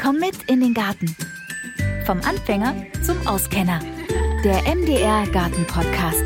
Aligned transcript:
Komm 0.00 0.20
mit 0.20 0.44
in 0.46 0.60
den 0.60 0.74
Garten. 0.74 1.16
Vom 2.06 2.20
Anfänger 2.20 2.72
zum 3.04 3.26
Auskenner. 3.26 3.80
Der 4.44 4.62
MDR 4.72 5.26
Garten 5.32 5.66
Podcast. 5.66 6.22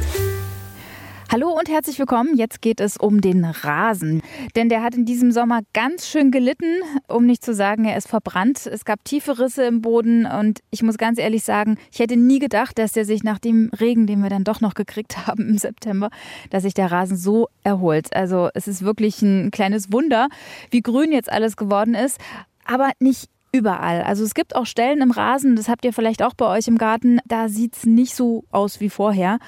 Hallo 1.30 1.48
und 1.58 1.70
herzlich 1.70 1.98
willkommen. 1.98 2.36
Jetzt 2.36 2.60
geht 2.60 2.80
es 2.80 2.98
um 2.98 3.22
den 3.22 3.46
Rasen. 3.46 4.20
Denn 4.54 4.68
der 4.68 4.82
hat 4.82 4.94
in 4.94 5.06
diesem 5.06 5.32
Sommer 5.32 5.60
ganz 5.72 6.06
schön 6.06 6.30
gelitten, 6.30 6.82
um 7.08 7.24
nicht 7.24 7.42
zu 7.42 7.54
sagen, 7.54 7.86
er 7.86 7.96
ist 7.96 8.08
verbrannt. 8.08 8.66
Es 8.66 8.84
gab 8.84 9.02
tiefe 9.04 9.38
Risse 9.38 9.64
im 9.64 9.80
Boden 9.80 10.26
und 10.26 10.60
ich 10.70 10.82
muss 10.82 10.98
ganz 10.98 11.18
ehrlich 11.18 11.42
sagen, 11.42 11.78
ich 11.90 12.00
hätte 12.00 12.18
nie 12.18 12.40
gedacht, 12.40 12.78
dass 12.78 12.92
der 12.92 13.06
sich 13.06 13.24
nach 13.24 13.38
dem 13.38 13.70
Regen, 13.80 14.06
den 14.06 14.22
wir 14.22 14.28
dann 14.28 14.44
doch 14.44 14.60
noch 14.60 14.74
gekriegt 14.74 15.16
haben 15.26 15.48
im 15.48 15.56
September, 15.56 16.10
dass 16.50 16.64
sich 16.64 16.74
der 16.74 16.92
Rasen 16.92 17.16
so 17.16 17.48
erholt. 17.64 18.14
Also 18.14 18.50
es 18.52 18.68
ist 18.68 18.82
wirklich 18.82 19.22
ein 19.22 19.50
kleines 19.50 19.90
Wunder, 19.90 20.28
wie 20.70 20.82
grün 20.82 21.10
jetzt 21.10 21.32
alles 21.32 21.56
geworden 21.56 21.94
ist. 21.94 22.20
Aber 22.64 22.92
nicht 23.00 23.31
überall. 23.52 24.02
Also 24.02 24.24
es 24.24 24.34
gibt 24.34 24.56
auch 24.56 24.66
Stellen 24.66 25.02
im 25.02 25.10
Rasen, 25.10 25.56
das 25.56 25.68
habt 25.68 25.84
ihr 25.84 25.92
vielleicht 25.92 26.22
auch 26.22 26.34
bei 26.34 26.46
euch 26.46 26.68
im 26.68 26.78
Garten, 26.78 27.20
da 27.26 27.48
sieht 27.48 27.76
es 27.76 27.84
nicht 27.84 28.14
so 28.14 28.44
aus 28.50 28.80
wie 28.80 28.90
vorher. 28.90 29.38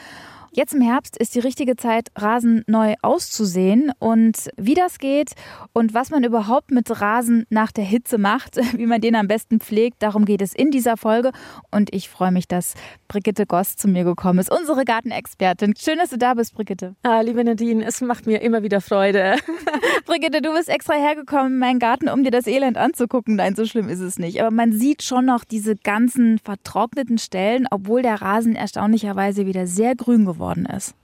Jetzt 0.56 0.72
im 0.72 0.80
Herbst 0.80 1.16
ist 1.16 1.34
die 1.34 1.40
richtige 1.40 1.74
Zeit, 1.74 2.10
Rasen 2.14 2.62
neu 2.68 2.94
auszusehen 3.02 3.90
und 3.98 4.50
wie 4.56 4.74
das 4.74 4.98
geht 4.98 5.32
und 5.72 5.94
was 5.94 6.10
man 6.10 6.22
überhaupt 6.22 6.70
mit 6.70 7.00
Rasen 7.00 7.44
nach 7.50 7.72
der 7.72 7.82
Hitze 7.82 8.18
macht, 8.18 8.56
wie 8.76 8.86
man 8.86 9.00
den 9.00 9.16
am 9.16 9.26
besten 9.26 9.58
pflegt, 9.58 10.00
darum 10.00 10.24
geht 10.24 10.40
es 10.40 10.54
in 10.54 10.70
dieser 10.70 10.96
Folge 10.96 11.32
und 11.72 11.92
ich 11.92 12.08
freue 12.08 12.30
mich, 12.30 12.46
dass 12.46 12.74
Brigitte 13.08 13.46
Goss 13.46 13.74
zu 13.74 13.88
mir 13.88 14.04
gekommen 14.04 14.38
ist, 14.38 14.48
unsere 14.48 14.84
Gartenexpertin. 14.84 15.74
Schön, 15.76 15.98
dass 15.98 16.10
du 16.10 16.18
da 16.18 16.34
bist, 16.34 16.54
Brigitte. 16.54 16.94
Ah, 17.02 17.20
liebe 17.20 17.42
Nadine, 17.42 17.84
es 17.84 18.00
macht 18.00 18.26
mir 18.26 18.40
immer 18.40 18.62
wieder 18.62 18.80
Freude. 18.80 19.34
Brigitte, 20.06 20.40
du 20.40 20.54
bist 20.54 20.68
extra 20.68 20.94
hergekommen 20.94 21.54
in 21.54 21.58
meinen 21.58 21.78
Garten, 21.80 22.08
um 22.08 22.22
dir 22.22 22.30
das 22.30 22.46
Elend 22.46 22.78
anzugucken. 22.78 23.34
Nein, 23.34 23.56
so 23.56 23.64
schlimm 23.64 23.88
ist 23.88 23.98
es 23.98 24.20
nicht. 24.20 24.40
Aber 24.40 24.52
man 24.52 24.70
sieht 24.70 25.02
schon 25.02 25.24
noch 25.24 25.42
diese 25.42 25.74
ganzen 25.74 26.38
vertrockneten 26.38 27.18
Stellen, 27.18 27.66
obwohl 27.72 28.02
der 28.02 28.22
Rasen 28.22 28.54
erstaunlicherweise 28.54 29.46
wieder 29.46 29.66
sehr 29.66 29.96
grün 29.96 30.24
geworden 30.24 30.43
geworden 30.44 30.66
ist. 30.66 30.94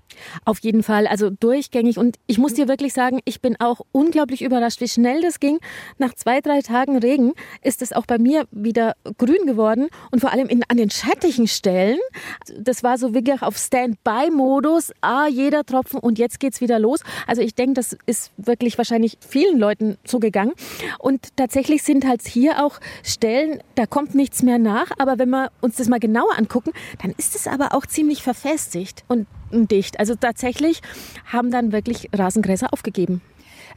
Auf 0.44 0.60
jeden 0.60 0.82
Fall, 0.82 1.06
also 1.06 1.30
durchgängig. 1.30 1.98
Und 1.98 2.18
ich 2.26 2.38
muss 2.38 2.54
dir 2.54 2.68
wirklich 2.68 2.92
sagen, 2.92 3.20
ich 3.24 3.40
bin 3.40 3.56
auch 3.60 3.80
unglaublich 3.92 4.42
überrascht, 4.42 4.80
wie 4.80 4.88
schnell 4.88 5.20
das 5.20 5.40
ging. 5.40 5.58
Nach 5.98 6.14
zwei, 6.14 6.40
drei 6.40 6.60
Tagen 6.60 6.98
Regen 6.98 7.32
ist 7.62 7.82
es 7.82 7.92
auch 7.92 8.06
bei 8.06 8.18
mir 8.18 8.46
wieder 8.50 8.94
grün 9.18 9.46
geworden 9.46 9.88
und 10.10 10.20
vor 10.20 10.32
allem 10.32 10.48
in, 10.48 10.62
an 10.68 10.76
den 10.76 10.90
schattigen 10.90 11.48
Stellen. 11.48 11.98
Das 12.58 12.82
war 12.82 12.98
so 12.98 13.14
wirklich 13.14 13.42
auf 13.42 13.56
Standby-Modus. 13.56 14.92
Ah, 15.00 15.26
jeder 15.28 15.64
Tropfen 15.64 16.00
und 16.00 16.18
jetzt 16.18 16.40
geht's 16.40 16.60
wieder 16.60 16.78
los. 16.78 17.00
Also 17.26 17.42
ich 17.42 17.54
denke, 17.54 17.74
das 17.74 17.96
ist 18.06 18.32
wirklich 18.36 18.78
wahrscheinlich 18.78 19.18
vielen 19.20 19.58
Leuten 19.58 19.96
so 20.04 20.18
gegangen. 20.18 20.52
Und 20.98 21.36
tatsächlich 21.36 21.82
sind 21.82 22.06
halt 22.06 22.26
hier 22.26 22.64
auch 22.64 22.80
Stellen, 23.02 23.62
da 23.74 23.86
kommt 23.86 24.14
nichts 24.14 24.42
mehr 24.42 24.58
nach. 24.58 24.90
Aber 24.98 25.18
wenn 25.18 25.30
wir 25.30 25.50
uns 25.60 25.76
das 25.76 25.88
mal 25.88 26.00
genauer 26.00 26.36
angucken, 26.36 26.72
dann 27.02 27.14
ist 27.16 27.34
es 27.34 27.46
aber 27.46 27.74
auch 27.74 27.86
ziemlich 27.86 28.22
verfestigt. 28.22 29.04
Und 29.08 29.26
dicht. 29.52 29.98
Also 29.98 30.14
tatsächlich 30.14 30.80
haben 31.26 31.50
dann 31.50 31.72
wirklich 31.72 32.08
Rasengräser 32.12 32.72
aufgegeben. 32.72 33.20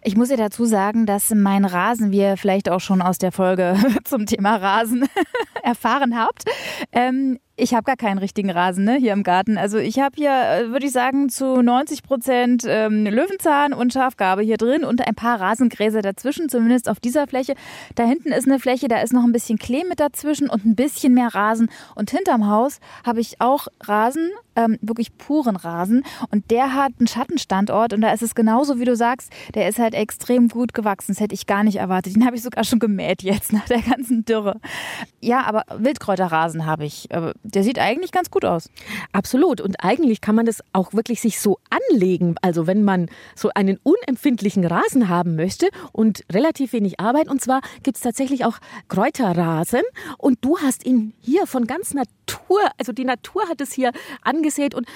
Ich 0.06 0.18
muss 0.18 0.30
ja 0.30 0.36
dazu 0.36 0.66
sagen, 0.66 1.06
dass 1.06 1.34
mein 1.34 1.64
Rasen, 1.64 2.12
wie 2.12 2.20
ihr 2.20 2.38
vielleicht 2.38 2.70
auch 2.70 2.82
schon 2.82 3.02
aus 3.02 3.18
der 3.18 3.32
Folge 3.32 3.78
zum 4.04 4.26
Thema 4.26 4.58
Rasen 4.58 5.08
erfahren 5.64 6.18
habt, 6.18 6.44
ähm, 6.92 7.40
ich 7.56 7.74
habe 7.76 7.84
gar 7.84 7.96
keinen 7.96 8.18
richtigen 8.18 8.50
Rasen 8.50 8.84
ne, 8.84 8.96
hier 8.96 9.14
im 9.14 9.22
Garten. 9.22 9.60
Also 9.60 9.78
ich 9.78 10.00
habe 10.00 10.16
hier, 10.16 10.32
äh, 10.32 10.70
würde 10.72 10.88
ich 10.88 10.92
sagen, 10.92 11.30
zu 11.30 11.62
90 11.62 12.02
Prozent 12.02 12.64
ähm, 12.68 13.06
Löwenzahn 13.06 13.74
und 13.74 13.94
Schafgarbe 13.94 14.42
hier 14.42 14.58
drin 14.58 14.84
und 14.84 15.06
ein 15.06 15.14
paar 15.14 15.40
Rasengräser 15.40 16.02
dazwischen, 16.02 16.50
zumindest 16.50 16.90
auf 16.90 17.00
dieser 17.00 17.28
Fläche. 17.28 17.54
Da 17.94 18.06
hinten 18.06 18.32
ist 18.32 18.48
eine 18.48 18.60
Fläche, 18.60 18.88
da 18.88 19.02
ist 19.02 19.14
noch 19.14 19.24
ein 19.24 19.32
bisschen 19.32 19.60
Klee 19.60 19.84
mit 19.88 20.00
dazwischen 20.00 20.50
und 20.50 20.66
ein 20.66 20.76
bisschen 20.76 21.14
mehr 21.14 21.36
Rasen. 21.36 21.70
Und 21.94 22.10
hinterm 22.10 22.50
Haus 22.50 22.80
habe 23.06 23.20
ich 23.20 23.40
auch 23.40 23.68
Rasen, 23.82 24.32
ähm, 24.56 24.80
wirklich 24.82 25.16
puren 25.18 25.56
Rasen. 25.56 26.04
Und 26.32 26.50
der 26.50 26.74
hat 26.74 26.94
einen 26.98 27.08
Schattenstandort 27.08 27.94
und 27.94 28.02
da 28.02 28.12
ist 28.14 28.24
es 28.24 28.34
genauso, 28.34 28.80
wie 28.80 28.86
du 28.86 28.96
sagst, 28.96 29.32
der 29.54 29.70
ist 29.70 29.78
halt 29.78 29.94
extrem 29.94 30.48
gut 30.48 30.74
gewachsen. 30.74 31.14
Das 31.14 31.20
hätte 31.20 31.36
ich 31.36 31.46
gar 31.46 31.64
nicht 31.64 31.76
erwartet. 31.76 32.16
Den 32.16 32.26
habe 32.26 32.36
ich 32.36 32.42
sogar 32.42 32.64
schon 32.64 32.80
gemäht 32.80 33.22
jetzt 33.22 33.54
nach 33.54 33.66
der 33.66 33.82
ganzen 33.82 34.26
Dürre. 34.26 34.60
Ja, 35.22 35.44
aber 35.44 35.66
Wildkräuterrasen 35.78 36.66
habe 36.66 36.86
ich. 36.86 37.12
Äh, 37.12 37.34
der 37.44 37.64
sieht 37.64 37.78
eigentlich 37.78 38.12
ganz 38.12 38.32
gut 38.32 38.46
aus. 38.46 38.70
Absolut. 39.12 39.62
Und 39.62 39.76
eigentlich 39.84 40.22
kann 40.22 40.36
man 40.36 40.46
das 40.46 40.64
auch 40.72 40.94
wirklich 40.94 41.22
sich 41.22 41.40
so 41.40 41.60
anlegen. 41.70 42.36
Also 42.42 42.68
wenn 42.68 42.84
man 42.84 43.10
so 43.36 43.50
einen 43.54 43.80
unempfindlichen 43.84 44.66
Rasen 44.66 45.10
haben 45.10 45.36
möchte 45.36 45.70
und 45.92 46.24
relativ 46.32 46.74
wenig 46.74 47.00
Arbeit. 47.00 47.28
Und 47.30 47.42
zwar 47.42 47.62
gibt 47.84 47.98
es 47.98 48.04
tatsächlich 48.04 48.46
auch 48.46 48.58
Kräuterrasen. 48.88 49.82
Und 50.18 50.40
du 50.42 50.58
hast 50.58 50.86
ihn 50.86 51.14
hier 51.22 51.46
von 51.46 51.68
ganz 51.68 51.94
Natur, 51.94 52.62
also 52.78 52.92
die 52.92 53.06
Natur 53.06 53.48
hat 53.50 53.62
es 53.62 53.74
hier 53.74 53.92
angesät 54.22 54.74
und 54.74 54.88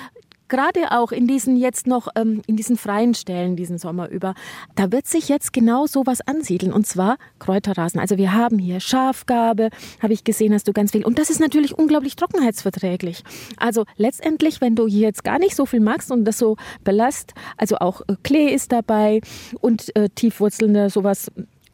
gerade 0.47 0.91
auch 0.91 1.11
in 1.11 1.27
diesen 1.27 1.57
jetzt 1.57 1.87
noch, 1.87 2.07
ähm, 2.15 2.41
in 2.47 2.55
diesen 2.55 2.77
freien 2.77 3.13
Stellen 3.13 3.55
diesen 3.55 3.77
Sommer 3.77 4.09
über, 4.09 4.33
da 4.75 4.91
wird 4.91 5.07
sich 5.07 5.29
jetzt 5.29 5.53
genau 5.53 5.85
sowas 5.87 6.21
ansiedeln 6.21 6.73
und 6.73 6.87
zwar 6.87 7.17
Kräuterrasen. 7.39 7.99
Also 7.99 8.17
wir 8.17 8.33
haben 8.33 8.59
hier 8.59 8.79
Schafgabe, 8.79 9.69
habe 10.01 10.13
ich 10.13 10.23
gesehen, 10.23 10.53
hast 10.53 10.67
du 10.67 10.73
ganz 10.73 10.91
viel. 10.91 11.05
Und 11.05 11.19
das 11.19 11.29
ist 11.29 11.39
natürlich 11.39 11.77
unglaublich 11.77 12.15
trockenheitsverträglich. 12.15 13.23
Also 13.57 13.85
letztendlich, 13.97 14.61
wenn 14.61 14.75
du 14.75 14.87
hier 14.87 15.07
jetzt 15.07 15.23
gar 15.23 15.39
nicht 15.39 15.55
so 15.55 15.65
viel 15.65 15.79
magst 15.79 16.11
und 16.11 16.25
das 16.25 16.37
so 16.37 16.57
belast, 16.83 17.33
also 17.57 17.77
auch 17.77 18.01
äh, 18.01 18.15
Klee 18.23 18.53
ist 18.53 18.71
dabei 18.71 19.21
und 19.61 19.95
äh, 19.95 20.09
tiefwurzelnde 20.09 20.89
sowas 20.89 21.31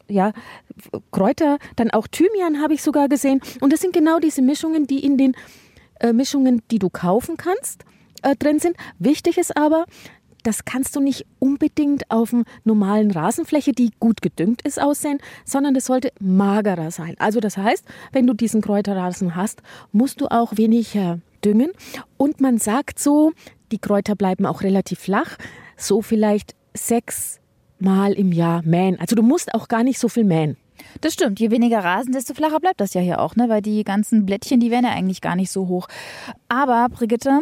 ja, 0.08 0.32
Kräuter, 1.12 1.58
dann 1.76 1.90
auch 1.90 2.06
Thymian 2.06 2.60
habe 2.60 2.74
ich 2.74 2.82
sogar 2.82 3.08
gesehen. 3.08 3.40
Und 3.60 3.72
das 3.72 3.80
sind 3.80 3.94
genau 3.94 4.18
diese 4.18 4.42
Mischungen, 4.42 4.86
die 4.86 5.04
in 5.04 5.16
den 5.16 5.34
äh, 6.00 6.12
Mischungen, 6.12 6.62
die 6.70 6.78
du 6.78 6.90
kaufen 6.90 7.36
kannst 7.36 7.84
äh, 8.24 8.36
drin 8.36 8.58
sind. 8.58 8.76
Wichtig 8.98 9.38
ist 9.38 9.56
aber, 9.56 9.84
das 10.44 10.64
kannst 10.64 10.94
du 10.94 11.00
nicht 11.00 11.26
unbedingt 11.38 12.10
auf 12.10 12.32
einer 12.32 12.44
normalen 12.64 13.10
Rasenfläche, 13.10 13.72
die 13.72 13.90
gut 13.98 14.20
gedüngt 14.22 14.62
ist, 14.62 14.80
aussehen, 14.80 15.18
sondern 15.44 15.74
das 15.74 15.86
sollte 15.86 16.12
magerer 16.20 16.90
sein. 16.90 17.16
Also 17.18 17.40
das 17.40 17.56
heißt, 17.56 17.84
wenn 18.12 18.26
du 18.26 18.34
diesen 18.34 18.60
Kräuterrasen 18.60 19.34
hast, 19.34 19.62
musst 19.92 20.20
du 20.20 20.26
auch 20.26 20.56
weniger 20.56 21.20
düngen. 21.44 21.70
Und 22.16 22.40
man 22.40 22.58
sagt 22.58 22.98
so, 22.98 23.32
die 23.72 23.78
Kräuter 23.78 24.16
bleiben 24.16 24.44
auch 24.44 24.62
relativ 24.62 25.00
flach, 25.00 25.36
so 25.76 26.02
vielleicht 26.02 26.54
sechs 26.74 27.40
Mal 27.78 28.12
im 28.12 28.30
Jahr 28.32 28.62
mähen. 28.64 28.98
Also 29.00 29.16
du 29.16 29.22
musst 29.22 29.52
auch 29.52 29.68
gar 29.68 29.82
nicht 29.82 29.98
so 29.98 30.08
viel 30.08 30.24
mähen. 30.24 30.56
Das 31.00 31.14
stimmt. 31.14 31.40
Je 31.40 31.50
weniger 31.50 31.82
Rasen, 31.82 32.12
desto 32.12 32.34
flacher 32.34 32.60
bleibt 32.60 32.80
das 32.80 32.94
ja 32.94 33.00
hier 33.00 33.20
auch, 33.20 33.36
ne? 33.36 33.48
Weil 33.48 33.62
die 33.62 33.84
ganzen 33.84 34.26
Blättchen, 34.26 34.60
die 34.60 34.70
werden 34.70 34.84
ja 34.84 34.92
eigentlich 34.92 35.20
gar 35.20 35.36
nicht 35.36 35.50
so 35.50 35.68
hoch. 35.68 35.88
Aber, 36.48 36.88
Brigitte, 36.88 37.40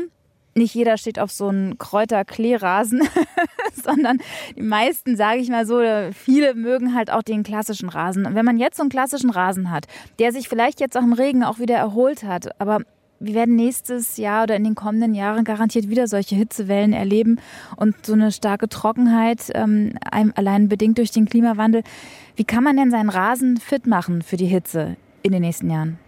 nicht 0.54 0.74
jeder 0.74 0.96
steht 0.96 1.18
auf 1.18 1.30
so 1.30 1.48
einen 1.48 1.78
Kräuterkleerasen, 1.78 3.02
sondern 3.82 4.18
die 4.56 4.62
meisten, 4.62 5.16
sage 5.16 5.40
ich 5.40 5.48
mal 5.48 5.66
so, 5.66 5.80
viele 6.12 6.54
mögen 6.54 6.94
halt 6.94 7.10
auch 7.10 7.22
den 7.22 7.42
klassischen 7.42 7.88
Rasen. 7.88 8.26
Und 8.26 8.34
wenn 8.34 8.44
man 8.44 8.58
jetzt 8.58 8.76
so 8.76 8.82
einen 8.82 8.90
klassischen 8.90 9.30
Rasen 9.30 9.70
hat, 9.70 9.86
der 10.18 10.32
sich 10.32 10.48
vielleicht 10.48 10.80
jetzt 10.80 10.96
auch 10.96 11.02
im 11.02 11.12
Regen 11.12 11.44
auch 11.44 11.58
wieder 11.58 11.76
erholt 11.76 12.24
hat, 12.24 12.60
aber 12.60 12.80
wir 13.24 13.34
werden 13.34 13.54
nächstes 13.54 14.16
Jahr 14.16 14.42
oder 14.42 14.56
in 14.56 14.64
den 14.64 14.74
kommenden 14.74 15.14
Jahren 15.14 15.44
garantiert 15.44 15.88
wieder 15.88 16.08
solche 16.08 16.34
Hitzewellen 16.34 16.92
erleben 16.92 17.38
und 17.76 18.04
so 18.04 18.14
eine 18.14 18.32
starke 18.32 18.68
Trockenheit, 18.68 19.50
ähm, 19.54 19.96
allein 20.10 20.68
bedingt 20.68 20.98
durch 20.98 21.12
den 21.12 21.26
Klimawandel. 21.26 21.84
Wie 22.34 22.44
kann 22.44 22.64
man 22.64 22.76
denn 22.76 22.90
seinen 22.90 23.10
Rasen 23.10 23.58
fit 23.58 23.86
machen 23.86 24.22
für 24.22 24.36
die 24.36 24.46
Hitze 24.46 24.96
in 25.22 25.32
den 25.32 25.42
nächsten 25.42 25.70
Jahren? 25.70 25.98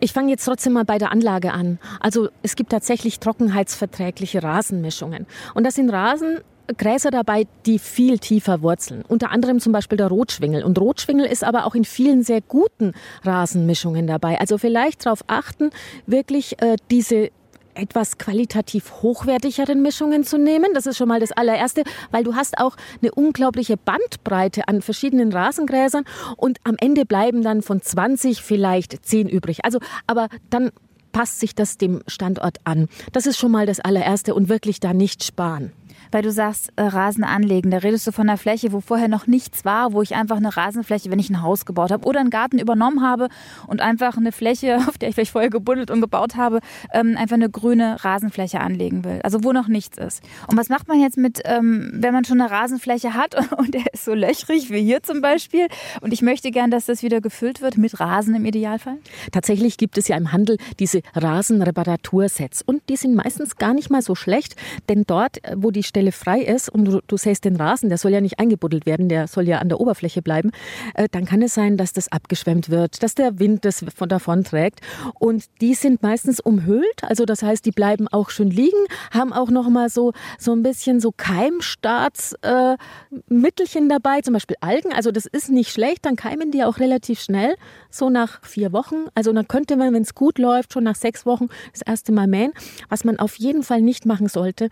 Ich 0.00 0.12
fange 0.12 0.30
jetzt 0.30 0.44
trotzdem 0.44 0.74
mal 0.74 0.84
bei 0.84 0.98
der 0.98 1.10
Anlage 1.10 1.52
an. 1.52 1.78
Also 2.00 2.28
es 2.42 2.56
gibt 2.56 2.70
tatsächlich 2.70 3.18
trockenheitsverträgliche 3.18 4.42
Rasenmischungen. 4.42 5.26
Und 5.54 5.64
das 5.64 5.74
sind 5.74 5.90
Rasen, 5.90 6.38
Gräser 6.76 7.10
dabei, 7.10 7.46
die 7.66 7.78
viel 7.78 8.18
tiefer 8.18 8.62
wurzeln. 8.62 9.02
Unter 9.08 9.30
anderem 9.30 9.58
zum 9.58 9.72
Beispiel 9.72 9.96
der 9.96 10.08
Rotschwingel. 10.08 10.62
Und 10.62 10.78
Rotschwingel 10.78 11.24
ist 11.24 11.42
aber 11.42 11.64
auch 11.64 11.74
in 11.74 11.84
vielen 11.84 12.22
sehr 12.22 12.40
guten 12.42 12.92
Rasenmischungen 13.24 14.06
dabei. 14.06 14.38
Also 14.38 14.58
vielleicht 14.58 15.06
darauf 15.06 15.24
achten, 15.26 15.70
wirklich 16.06 16.60
äh, 16.60 16.76
diese 16.90 17.30
etwas 17.78 18.18
qualitativ 18.18 19.02
hochwertigeren 19.02 19.80
Mischungen 19.82 20.24
zu 20.24 20.38
nehmen. 20.38 20.74
Das 20.74 20.86
ist 20.86 20.96
schon 20.96 21.08
mal 21.08 21.20
das 21.20 21.32
allererste, 21.32 21.84
weil 22.10 22.24
du 22.24 22.34
hast 22.34 22.58
auch 22.58 22.76
eine 23.00 23.12
unglaubliche 23.12 23.76
Bandbreite 23.76 24.68
an 24.68 24.82
verschiedenen 24.82 25.32
Rasengräsern 25.32 26.04
und 26.36 26.58
am 26.64 26.76
Ende 26.78 27.06
bleiben 27.06 27.42
dann 27.42 27.62
von 27.62 27.80
20 27.80 28.42
vielleicht 28.42 29.04
10 29.06 29.28
übrig. 29.28 29.64
Also, 29.64 29.78
aber 30.06 30.28
dann 30.50 30.70
passt 31.12 31.40
sich 31.40 31.54
das 31.54 31.78
dem 31.78 32.02
Standort 32.06 32.58
an. 32.64 32.88
Das 33.12 33.26
ist 33.26 33.38
schon 33.38 33.50
mal 33.50 33.66
das 33.66 33.80
allererste 33.80 34.34
und 34.34 34.48
wirklich 34.48 34.80
da 34.80 34.92
nicht 34.92 35.24
sparen. 35.24 35.72
Weil 36.10 36.22
du 36.22 36.32
sagst, 36.32 36.72
äh, 36.76 36.82
Rasen 36.82 37.24
anlegen. 37.24 37.70
Da 37.70 37.78
redest 37.78 38.06
du 38.06 38.12
von 38.12 38.28
einer 38.28 38.38
Fläche, 38.38 38.72
wo 38.72 38.80
vorher 38.80 39.08
noch 39.08 39.26
nichts 39.26 39.64
war, 39.64 39.92
wo 39.92 40.02
ich 40.02 40.14
einfach 40.14 40.36
eine 40.36 40.56
Rasenfläche, 40.56 41.10
wenn 41.10 41.18
ich 41.18 41.30
ein 41.30 41.42
Haus 41.42 41.66
gebaut 41.66 41.90
habe 41.90 42.06
oder 42.06 42.20
einen 42.20 42.30
Garten 42.30 42.58
übernommen 42.58 43.02
habe 43.02 43.28
und 43.66 43.80
einfach 43.80 44.16
eine 44.16 44.32
Fläche, 44.32 44.76
auf 44.88 44.98
der 44.98 45.10
ich 45.10 45.14
vielleicht 45.14 45.32
vorher 45.32 45.50
gebuddelt 45.50 45.90
und 45.90 46.00
gebaut 46.00 46.36
habe, 46.36 46.60
ähm, 46.92 47.16
einfach 47.16 47.36
eine 47.36 47.50
grüne 47.50 48.04
Rasenfläche 48.04 48.60
anlegen 48.60 49.04
will. 49.04 49.20
Also 49.22 49.44
wo 49.44 49.52
noch 49.52 49.68
nichts 49.68 49.98
ist. 49.98 50.22
Und 50.46 50.56
was 50.56 50.68
macht 50.68 50.88
man 50.88 51.00
jetzt 51.00 51.16
mit, 51.16 51.40
ähm, 51.44 51.90
wenn 51.94 52.12
man 52.12 52.24
schon 52.24 52.40
eine 52.40 52.50
Rasenfläche 52.50 53.14
hat 53.14 53.34
und 53.58 53.74
der 53.74 53.84
ist 53.92 54.04
so 54.04 54.14
löchrig 54.14 54.70
wie 54.70 54.82
hier 54.82 55.02
zum 55.02 55.20
Beispiel 55.20 55.68
und 56.00 56.12
ich 56.12 56.22
möchte 56.22 56.50
gern, 56.50 56.70
dass 56.70 56.86
das 56.86 57.02
wieder 57.02 57.20
gefüllt 57.20 57.60
wird 57.60 57.76
mit 57.76 57.98
Rasen 58.00 58.34
im 58.34 58.44
Idealfall? 58.44 58.98
Tatsächlich 59.32 59.76
gibt 59.76 59.98
es 59.98 60.08
ja 60.08 60.16
im 60.16 60.32
Handel 60.32 60.56
diese 60.78 61.02
Rasenreparatursets 61.14 62.62
und 62.62 62.82
die 62.88 62.96
sind 62.96 63.14
meistens 63.14 63.56
gar 63.56 63.74
nicht 63.74 63.90
mal 63.90 64.02
so 64.02 64.14
schlecht, 64.14 64.56
denn 64.88 65.04
dort, 65.06 65.44
äh, 65.44 65.54
wo 65.56 65.70
die 65.70 65.82
Stelle 65.98 66.12
frei 66.12 66.42
ist 66.42 66.68
und 66.68 66.84
du, 66.84 67.00
du 67.04 67.16
säst 67.16 67.44
den 67.44 67.56
Rasen, 67.56 67.88
der 67.88 67.98
soll 67.98 68.12
ja 68.12 68.20
nicht 68.20 68.38
eingebuddelt 68.38 68.86
werden, 68.86 69.08
der 69.08 69.26
soll 69.26 69.48
ja 69.48 69.58
an 69.58 69.68
der 69.68 69.80
Oberfläche 69.80 70.22
bleiben, 70.22 70.52
äh, 70.94 71.08
dann 71.10 71.24
kann 71.24 71.42
es 71.42 71.54
sein, 71.54 71.76
dass 71.76 71.92
das 71.92 72.12
abgeschwemmt 72.12 72.70
wird, 72.70 73.02
dass 73.02 73.16
der 73.16 73.40
Wind 73.40 73.64
das 73.64 73.84
von 73.96 74.08
davon 74.08 74.44
trägt 74.44 74.78
und 75.18 75.46
die 75.60 75.74
sind 75.74 76.04
meistens 76.04 76.38
umhüllt, 76.38 77.02
also 77.02 77.24
das 77.24 77.42
heißt, 77.42 77.66
die 77.66 77.72
bleiben 77.72 78.06
auch 78.06 78.30
schön 78.30 78.50
liegen, 78.50 78.76
haben 79.10 79.32
auch 79.32 79.50
noch 79.50 79.68
mal 79.68 79.88
so 79.88 80.12
so 80.38 80.52
ein 80.52 80.62
bisschen 80.62 81.00
so 81.00 81.10
Keimstartsmittelchen 81.10 83.86
äh, 83.86 83.88
dabei, 83.88 84.20
zum 84.20 84.34
Beispiel 84.34 84.56
Algen. 84.60 84.92
Also 84.92 85.10
das 85.10 85.26
ist 85.26 85.50
nicht 85.50 85.72
schlecht, 85.72 86.06
dann 86.06 86.14
keimen 86.14 86.52
die 86.52 86.62
auch 86.64 86.78
relativ 86.78 87.20
schnell, 87.20 87.56
so 87.90 88.08
nach 88.08 88.40
vier 88.44 88.72
Wochen. 88.72 89.06
Also 89.14 89.32
dann 89.32 89.48
könnte 89.48 89.74
man, 89.76 89.92
wenn 89.94 90.02
es 90.02 90.14
gut 90.14 90.38
läuft, 90.38 90.72
schon 90.72 90.84
nach 90.84 90.94
sechs 90.94 91.26
Wochen 91.26 91.48
das 91.72 91.82
erste 91.82 92.12
Mal 92.12 92.28
mähen. 92.28 92.52
Was 92.88 93.02
man 93.04 93.18
auf 93.18 93.34
jeden 93.36 93.64
Fall 93.64 93.82
nicht 93.82 94.06
machen 94.06 94.28
sollte, 94.28 94.68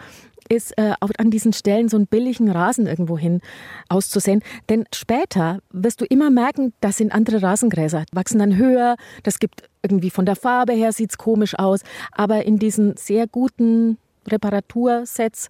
ist 0.48 0.76
äh, 0.78 0.94
auch 1.00 1.10
an 1.18 1.30
diesen 1.30 1.52
Stellen 1.52 1.88
so 1.88 1.96
einen 1.96 2.06
billigen 2.06 2.50
Rasen 2.50 2.86
irgendwo 2.86 3.18
hin 3.18 3.40
auszusehen. 3.88 4.42
Denn 4.68 4.84
später 4.94 5.60
wirst 5.70 6.00
du 6.00 6.04
immer 6.04 6.30
merken, 6.30 6.72
das 6.80 6.98
sind 6.98 7.12
andere 7.12 7.42
Rasengräser, 7.42 8.04
wachsen 8.12 8.38
dann 8.38 8.56
höher, 8.56 8.96
das 9.22 9.38
gibt 9.38 9.68
irgendwie 9.82 10.10
von 10.10 10.26
der 10.26 10.36
Farbe 10.36 10.72
her 10.72 10.92
sieht's 10.92 11.18
komisch 11.18 11.58
aus, 11.58 11.80
aber 12.12 12.44
in 12.44 12.58
diesen 12.58 12.96
sehr 12.96 13.26
guten 13.26 13.98
Reparatursets 14.26 15.48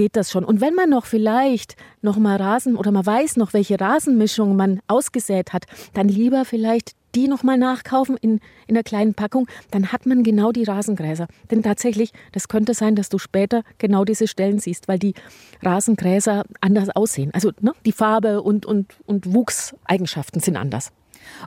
geht 0.00 0.16
das 0.16 0.30
schon. 0.30 0.44
Und 0.44 0.62
wenn 0.62 0.74
man 0.74 0.88
noch 0.88 1.04
vielleicht 1.04 1.76
noch 2.00 2.16
mal 2.16 2.36
Rasen 2.36 2.74
oder 2.74 2.90
man 2.90 3.04
weiß 3.04 3.36
noch, 3.36 3.52
welche 3.52 3.78
Rasenmischung 3.78 4.56
man 4.56 4.80
ausgesät 4.86 5.52
hat, 5.52 5.66
dann 5.92 6.08
lieber 6.08 6.46
vielleicht 6.46 6.92
die 7.14 7.28
noch 7.28 7.42
mal 7.42 7.58
nachkaufen 7.58 8.16
in, 8.16 8.40
in 8.66 8.76
einer 8.76 8.82
kleinen 8.82 9.12
Packung, 9.12 9.46
dann 9.70 9.92
hat 9.92 10.06
man 10.06 10.22
genau 10.22 10.52
die 10.52 10.64
Rasengräser. 10.64 11.26
Denn 11.50 11.62
tatsächlich, 11.62 12.12
das 12.32 12.48
könnte 12.48 12.72
sein, 12.72 12.94
dass 12.94 13.10
du 13.10 13.18
später 13.18 13.62
genau 13.76 14.06
diese 14.06 14.26
Stellen 14.26 14.58
siehst, 14.58 14.88
weil 14.88 14.98
die 14.98 15.12
Rasengräser 15.60 16.44
anders 16.62 16.88
aussehen. 16.88 17.30
Also 17.34 17.50
ne, 17.60 17.74
die 17.84 17.92
Farbe 17.92 18.40
und, 18.40 18.64
und, 18.64 18.94
und 19.04 19.34
Wuchseigenschaften 19.34 20.40
sind 20.40 20.56
anders. 20.56 20.92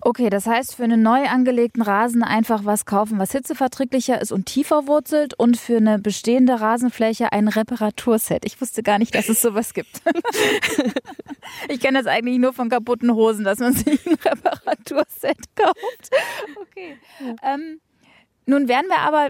Okay, 0.01 0.30
das 0.30 0.45
heißt, 0.45 0.75
für 0.75 0.83
einen 0.83 1.01
neu 1.01 1.27
angelegten 1.27 1.81
Rasen 1.81 2.24
einfach 2.24 2.65
was 2.65 2.85
kaufen, 2.85 3.19
was 3.19 3.31
hitzeverträglicher 3.31 4.21
ist 4.21 4.31
und 4.31 4.45
tiefer 4.45 4.88
wurzelt 4.88 5.33
und 5.33 5.57
für 5.57 5.77
eine 5.77 6.00
bestehende 6.00 6.59
Rasenfläche 6.59 7.31
ein 7.31 7.47
Reparaturset. 7.47 8.45
Ich 8.45 8.59
wusste 8.59 8.83
gar 8.83 9.00
nicht, 9.00 9.15
dass 9.15 9.30
es 9.30 9.41
sowas 9.41 9.74
gibt. 9.74 10.01
ich 11.69 11.80
kenne 11.80 12.00
das 12.00 12.07
eigentlich 12.07 12.39
nur 12.39 12.53
von 12.53 12.69
kaputten 12.69 13.13
Hosen, 13.13 13.45
dass 13.45 13.59
man 13.59 13.74
sich 13.74 14.06
ein 14.06 14.15
Reparaturset 14.15 15.38
kauft. 15.56 16.09
Okay. 16.62 16.97
Ähm, 17.44 17.80
nun 18.45 18.68
werden 18.68 18.88
wir 18.88 19.00
aber 19.00 19.30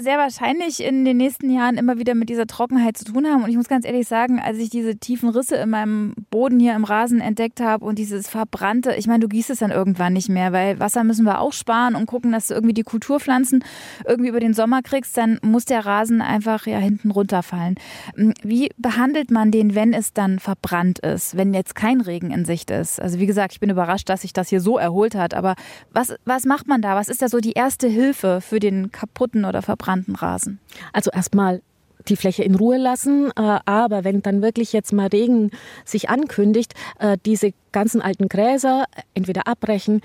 sehr 0.00 0.18
wahrscheinlich 0.18 0.82
in 0.82 1.04
den 1.04 1.16
nächsten 1.16 1.50
Jahren 1.50 1.76
immer 1.76 1.98
wieder 1.98 2.14
mit 2.14 2.28
dieser 2.28 2.46
Trockenheit 2.46 2.96
zu 2.96 3.04
tun 3.04 3.26
haben. 3.26 3.44
Und 3.44 3.50
ich 3.50 3.56
muss 3.56 3.68
ganz 3.68 3.86
ehrlich 3.86 4.08
sagen, 4.08 4.40
als 4.40 4.58
ich 4.58 4.70
diese 4.70 4.96
tiefen 4.96 5.28
Risse 5.28 5.56
in 5.56 5.70
meinem 5.70 6.14
Boden 6.30 6.60
hier 6.60 6.74
im 6.74 6.84
Rasen 6.84 7.20
entdeckt 7.20 7.60
habe 7.60 7.84
und 7.84 7.98
dieses 7.98 8.28
verbrannte, 8.28 8.94
ich 8.94 9.06
meine, 9.06 9.20
du 9.20 9.28
gießt 9.28 9.50
es 9.50 9.58
dann 9.58 9.70
irgendwann 9.70 10.12
nicht 10.12 10.28
mehr, 10.28 10.52
weil 10.52 10.80
Wasser 10.80 11.04
müssen 11.04 11.24
wir 11.24 11.40
auch 11.40 11.52
sparen 11.52 11.94
und 11.94 12.06
gucken, 12.06 12.32
dass 12.32 12.48
du 12.48 12.54
irgendwie 12.54 12.74
die 12.74 12.82
Kulturpflanzen 12.82 13.64
irgendwie 14.06 14.30
über 14.30 14.40
den 14.40 14.54
Sommer 14.54 14.82
kriegst, 14.82 15.16
dann 15.16 15.38
muss 15.42 15.64
der 15.64 15.84
Rasen 15.84 16.20
einfach 16.20 16.66
ja 16.66 16.78
hinten 16.78 17.10
runterfallen. 17.10 17.76
Hm, 18.16 18.34
wie 18.42 18.70
behandelt 18.76 19.30
man 19.30 19.50
den, 19.50 19.74
wenn 19.74 19.92
es 19.92 20.12
dann 20.12 20.38
verbrannt 20.38 20.98
ist, 21.00 21.36
wenn 21.36 21.54
jetzt 21.54 21.74
kein 21.74 22.00
Regen 22.00 22.30
in 22.30 22.44
Sicht 22.44 22.70
ist? 22.70 23.00
Also 23.00 23.18
wie 23.18 23.26
gesagt, 23.26 23.52
ich 23.52 23.60
bin 23.60 23.70
überrascht, 23.70 24.08
dass 24.08 24.22
sich 24.22 24.32
das 24.32 24.48
hier 24.48 24.60
so 24.60 24.78
erholt 24.78 25.14
hat. 25.14 25.34
Aber 25.34 25.54
was, 25.92 26.14
was 26.24 26.44
macht 26.44 26.66
man 26.66 26.82
da? 26.82 26.94
Was 26.96 27.08
ist 27.08 27.22
da 27.22 27.28
so 27.28 27.38
die 27.38 27.52
erste 27.52 27.88
Hilfe 27.88 28.40
für 28.40 28.60
den 28.60 28.92
kaputten 28.92 29.44
oder 29.44 29.62
verbrannten 29.64 30.14
Rasen? 30.14 30.60
Also 30.92 31.10
erstmal 31.10 31.62
die 32.08 32.16
Fläche 32.16 32.44
in 32.44 32.54
Ruhe 32.54 32.76
lassen. 32.76 33.30
Äh, 33.36 33.58
aber 33.64 34.04
wenn 34.04 34.22
dann 34.22 34.42
wirklich 34.42 34.72
jetzt 34.72 34.92
mal 34.92 35.08
Regen 35.08 35.50
sich 35.84 36.08
ankündigt, 36.08 36.74
äh, 36.98 37.16
diese 37.24 37.52
ganzen 37.72 38.02
alten 38.02 38.28
Gräser 38.28 38.84
entweder 39.14 39.46
abbrechen, 39.46 40.00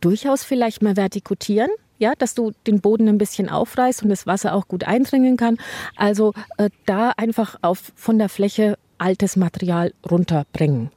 durchaus 0.00 0.44
vielleicht 0.44 0.82
mal 0.82 0.96
vertikutieren. 0.96 1.70
Ja, 1.98 2.14
dass 2.16 2.34
du 2.34 2.52
den 2.66 2.80
Boden 2.80 3.08
ein 3.08 3.18
bisschen 3.18 3.50
aufreißt 3.50 4.02
und 4.02 4.08
das 4.08 4.26
Wasser 4.26 4.54
auch 4.54 4.68
gut 4.68 4.84
eindringen 4.84 5.36
kann. 5.36 5.58
Also 5.96 6.32
äh, 6.56 6.70
da 6.86 7.10
einfach 7.16 7.56
auf 7.60 7.92
von 7.94 8.18
der 8.18 8.30
Fläche 8.30 8.78
altes 8.96 9.36
Material 9.36 9.92
runterbringen, 10.10 10.90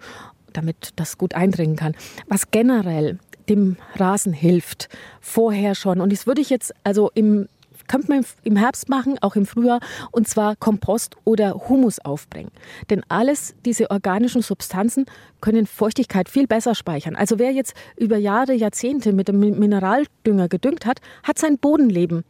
damit 0.53 0.91
das 0.95 1.17
gut 1.17 1.35
eindringen 1.35 1.75
kann. 1.75 1.93
Was 2.27 2.51
generell 2.51 3.19
dem 3.49 3.75
Rasen 3.95 4.31
hilft, 4.31 4.87
vorher 5.19 5.75
schon. 5.75 5.99
Und 5.99 6.13
das 6.13 6.25
würde 6.25 6.39
ich 6.39 6.49
jetzt 6.49 6.73
also 6.85 7.11
im 7.13 7.47
könnte 7.87 8.09
man 8.09 8.25
im 8.43 8.55
Herbst 8.55 8.89
machen, 8.89 9.17
auch 9.21 9.35
im 9.35 9.45
Frühjahr, 9.45 9.79
und 10.11 10.27
zwar 10.27 10.55
Kompost 10.55 11.17
oder 11.23 11.67
Humus 11.69 11.99
aufbringen. 11.99 12.51
Denn 12.89 13.03
alles 13.09 13.55
diese 13.65 13.91
organischen 13.91 14.41
Substanzen 14.41 15.05
können 15.41 15.65
Feuchtigkeit 15.65 16.29
viel 16.29 16.47
besser 16.47 16.75
speichern. 16.75 17.15
Also 17.15 17.39
wer 17.39 17.51
jetzt 17.51 17.73
über 17.97 18.17
Jahre, 18.17 18.53
Jahrzehnte 18.53 19.13
mit 19.13 19.27
dem 19.27 19.39
Mineraldünger 19.39 20.47
gedüngt 20.47 20.85
hat, 20.85 20.99
hat 21.23 21.39
sein 21.39 21.57
Bodenleben 21.57 22.23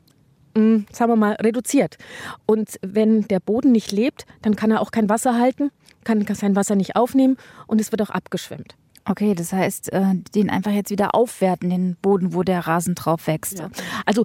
hm, 0.56 0.86
sagen 0.92 1.12
wir 1.12 1.16
mal, 1.16 1.34
reduziert. 1.34 1.98
Und 2.46 2.78
wenn 2.82 3.24
der 3.28 3.40
Boden 3.40 3.72
nicht 3.72 3.92
lebt, 3.92 4.26
dann 4.44 4.56
kann 4.56 4.70
er 4.70 4.82
auch 4.82 4.92
kein 4.92 5.10
Wasser 5.10 5.40
halten, 5.40 5.72
kann 6.04 6.26
sein 6.36 6.56
Wasser 6.56 6.76
nicht 6.76 6.96
aufnehmen 6.96 7.38
und 7.66 7.82
es 7.82 7.92
wird 7.92 8.02
auch 8.04 8.12
abgeschwemmt. 8.12 8.76
Okay, 9.06 9.36
das 9.36 9.52
heißt, 9.52 9.92
äh, 9.92 10.14
den 10.34 10.50
einfach 10.50 10.72
jetzt 10.72 10.90
wieder 10.90 11.14
aufwerten, 11.14 11.70
den 11.70 11.98
Boden, 12.02 12.34
wo 12.34 12.44
der 12.44 12.68
Rasen 12.68 12.96
drauf 12.96 13.28
wächst. 13.28 13.60
Ja. 13.60 13.70
Also 14.06 14.24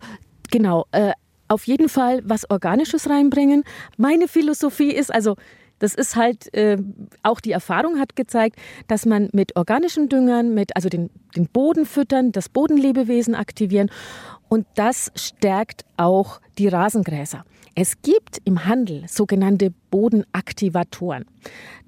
Genau, 0.50 0.86
äh, 0.92 1.12
auf 1.48 1.66
jeden 1.66 1.88
Fall 1.88 2.22
was 2.24 2.48
Organisches 2.50 3.08
reinbringen. 3.08 3.64
Meine 3.96 4.28
Philosophie 4.28 4.90
ist 4.90 5.12
also, 5.12 5.36
das 5.78 5.94
ist 5.94 6.16
halt, 6.16 6.52
äh, 6.54 6.76
auch 7.22 7.40
die 7.40 7.52
Erfahrung 7.52 7.98
hat 7.98 8.16
gezeigt, 8.16 8.56
dass 8.86 9.06
man 9.06 9.28
mit 9.32 9.56
organischen 9.56 10.08
Düngern, 10.08 10.54
mit, 10.54 10.76
also 10.76 10.88
den, 10.88 11.10
den 11.36 11.46
Boden 11.46 11.86
füttern, 11.86 12.32
das 12.32 12.48
Bodenlebewesen 12.48 13.34
aktivieren 13.34 13.90
und 14.48 14.66
das 14.74 15.12
stärkt 15.14 15.84
auch 15.96 16.40
die 16.58 16.68
Rasengräser. 16.68 17.44
Es 17.74 18.02
gibt 18.02 18.38
im 18.44 18.64
Handel 18.64 19.04
sogenannte 19.06 19.72
Bodenaktivatoren. 19.90 21.24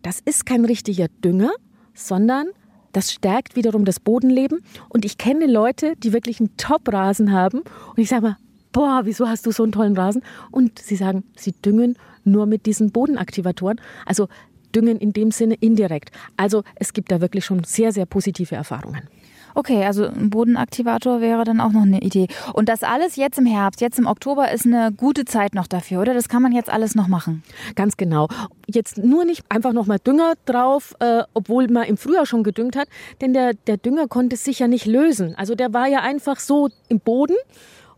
Das 0.02 0.20
ist 0.20 0.46
kein 0.46 0.64
richtiger 0.64 1.08
Dünger, 1.24 1.50
sondern 1.94 2.48
das 2.92 3.12
stärkt 3.12 3.56
wiederum 3.56 3.84
das 3.84 4.00
Bodenleben. 4.00 4.60
Und 4.88 5.04
ich 5.04 5.18
kenne 5.18 5.46
Leute, 5.46 5.94
die 5.96 6.12
wirklich 6.12 6.40
einen 6.40 6.56
Top-Rasen 6.56 7.32
haben. 7.32 7.61
Und 7.61 7.99
ich 7.99 8.08
sage 8.08 8.23
mal, 8.23 8.37
boah, 8.72 9.02
wieso 9.04 9.28
hast 9.28 9.46
du 9.46 9.52
so 9.52 9.62
einen 9.62 9.72
tollen 9.72 9.96
Rasen? 9.96 10.22
Und 10.50 10.78
sie 10.78 10.96
sagen, 10.96 11.24
sie 11.36 11.52
düngen 11.52 11.96
nur 12.24 12.46
mit 12.46 12.66
diesen 12.66 12.92
Bodenaktivatoren. 12.92 13.80
Also 14.06 14.28
düngen 14.74 14.98
in 14.98 15.12
dem 15.12 15.30
Sinne 15.30 15.54
indirekt. 15.54 16.10
Also 16.36 16.62
es 16.76 16.92
gibt 16.92 17.10
da 17.10 17.20
wirklich 17.20 17.44
schon 17.44 17.64
sehr, 17.64 17.92
sehr 17.92 18.06
positive 18.06 18.54
Erfahrungen. 18.54 19.08
Okay, 19.54 19.84
also 19.84 20.06
ein 20.06 20.30
Bodenaktivator 20.30 21.20
wäre 21.20 21.44
dann 21.44 21.60
auch 21.60 21.72
noch 21.72 21.82
eine 21.82 22.00
Idee. 22.00 22.28
Und 22.52 22.68
das 22.68 22.82
alles 22.82 23.16
jetzt 23.16 23.38
im 23.38 23.46
Herbst, 23.46 23.80
jetzt 23.80 23.98
im 23.98 24.06
Oktober 24.06 24.50
ist 24.52 24.64
eine 24.64 24.92
gute 24.92 25.24
Zeit 25.24 25.54
noch 25.54 25.66
dafür, 25.66 26.00
oder? 26.00 26.14
Das 26.14 26.28
kann 26.28 26.42
man 26.42 26.52
jetzt 26.52 26.70
alles 26.70 26.94
noch 26.94 27.08
machen. 27.08 27.42
Ganz 27.74 27.96
genau. 27.96 28.28
Jetzt 28.68 28.98
nur 28.98 29.24
nicht 29.24 29.44
einfach 29.48 29.72
nochmal 29.72 29.98
Dünger 29.98 30.34
drauf, 30.44 30.94
äh, 31.00 31.24
obwohl 31.34 31.66
man 31.68 31.84
im 31.84 31.96
Frühjahr 31.96 32.26
schon 32.26 32.44
gedüngt 32.44 32.76
hat, 32.76 32.88
denn 33.20 33.32
der, 33.32 33.54
der 33.54 33.76
Dünger 33.76 34.06
konnte 34.06 34.36
sich 34.36 34.60
ja 34.60 34.68
nicht 34.68 34.86
lösen. 34.86 35.34
Also 35.34 35.56
der 35.56 35.74
war 35.74 35.88
ja 35.88 36.00
einfach 36.00 36.38
so 36.38 36.68
im 36.88 37.00
Boden 37.00 37.34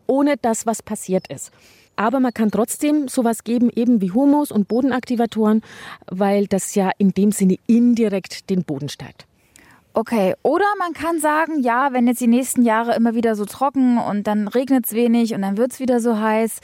ohne 0.06 0.36
dass 0.36 0.66
was 0.66 0.82
passiert 0.82 1.28
ist. 1.28 1.52
Aber 1.96 2.20
man 2.20 2.32
kann 2.32 2.50
trotzdem 2.50 3.08
sowas 3.08 3.44
geben, 3.44 3.70
eben 3.74 4.00
wie 4.00 4.12
Humus 4.12 4.50
und 4.50 4.68
Bodenaktivatoren, 4.68 5.62
weil 6.06 6.46
das 6.46 6.74
ja 6.74 6.90
in 6.98 7.10
dem 7.10 7.32
Sinne 7.32 7.58
indirekt 7.66 8.48
den 8.50 8.64
Boden 8.64 8.88
stärkt. 8.88 9.26
Okay, 9.94 10.34
oder 10.42 10.64
man 10.78 10.94
kann 10.94 11.20
sagen, 11.20 11.60
ja, 11.60 11.92
wenn 11.92 12.06
jetzt 12.06 12.22
die 12.22 12.26
nächsten 12.26 12.62
Jahre 12.62 12.94
immer 12.94 13.14
wieder 13.14 13.36
so 13.36 13.44
trocken 13.44 13.98
und 13.98 14.26
dann 14.26 14.48
regnet 14.48 14.86
es 14.86 14.94
wenig 14.94 15.34
und 15.34 15.42
dann 15.42 15.58
wird 15.58 15.72
es 15.72 15.80
wieder 15.80 16.00
so 16.00 16.18
heiß, 16.18 16.60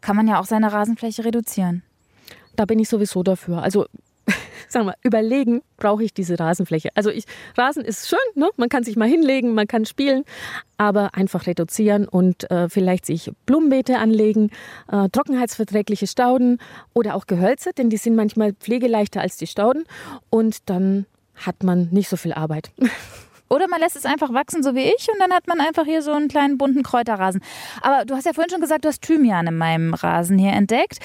kann 0.00 0.16
man 0.16 0.26
ja 0.26 0.40
auch 0.40 0.46
seine 0.46 0.72
Rasenfläche 0.72 1.26
reduzieren. 1.26 1.82
Da 2.56 2.64
bin 2.64 2.78
ich 2.78 2.88
sowieso 2.88 3.22
dafür. 3.22 3.62
Also 3.62 3.86
sagen 4.68 4.86
wir, 4.86 4.94
überlegen, 5.02 5.62
brauche 5.76 6.04
ich 6.04 6.14
diese 6.14 6.38
Rasenfläche. 6.38 6.90
Also 6.94 7.10
ich, 7.10 7.24
Rasen 7.56 7.84
ist 7.84 8.08
schön, 8.08 8.18
ne? 8.34 8.48
man 8.56 8.68
kann 8.68 8.84
sich 8.84 8.96
mal 8.96 9.08
hinlegen, 9.08 9.54
man 9.54 9.66
kann 9.66 9.84
spielen, 9.84 10.24
aber 10.78 11.14
einfach 11.14 11.46
reduzieren 11.46 12.08
und 12.08 12.50
äh, 12.50 12.68
vielleicht 12.68 13.06
sich 13.06 13.30
Blumenbeete 13.46 13.98
anlegen, 13.98 14.50
äh, 14.90 15.08
trockenheitsverträgliche 15.08 16.06
Stauden 16.06 16.58
oder 16.94 17.14
auch 17.14 17.26
Gehölze, 17.26 17.70
denn 17.76 17.90
die 17.90 17.96
sind 17.96 18.16
manchmal 18.16 18.52
pflegeleichter 18.52 19.20
als 19.20 19.36
die 19.36 19.46
Stauden 19.46 19.84
und 20.30 20.68
dann 20.70 21.06
hat 21.34 21.62
man 21.62 21.88
nicht 21.90 22.08
so 22.08 22.16
viel 22.16 22.32
Arbeit. 22.32 22.70
Oder 23.52 23.66
man 23.66 23.80
lässt 23.80 23.96
es 23.96 24.06
einfach 24.06 24.32
wachsen, 24.32 24.62
so 24.62 24.76
wie 24.76 24.84
ich, 24.84 25.08
und 25.12 25.18
dann 25.18 25.32
hat 25.32 25.48
man 25.48 25.60
einfach 25.60 25.84
hier 25.84 26.02
so 26.02 26.12
einen 26.12 26.28
kleinen 26.28 26.56
bunten 26.56 26.84
Kräuterrasen. 26.84 27.42
Aber 27.82 28.04
du 28.04 28.14
hast 28.14 28.24
ja 28.24 28.32
vorhin 28.32 28.50
schon 28.50 28.60
gesagt, 28.60 28.84
du 28.84 28.88
hast 28.88 29.02
Thymian 29.02 29.48
in 29.48 29.58
meinem 29.58 29.92
Rasen 29.92 30.38
hier 30.38 30.52
entdeckt. 30.52 31.00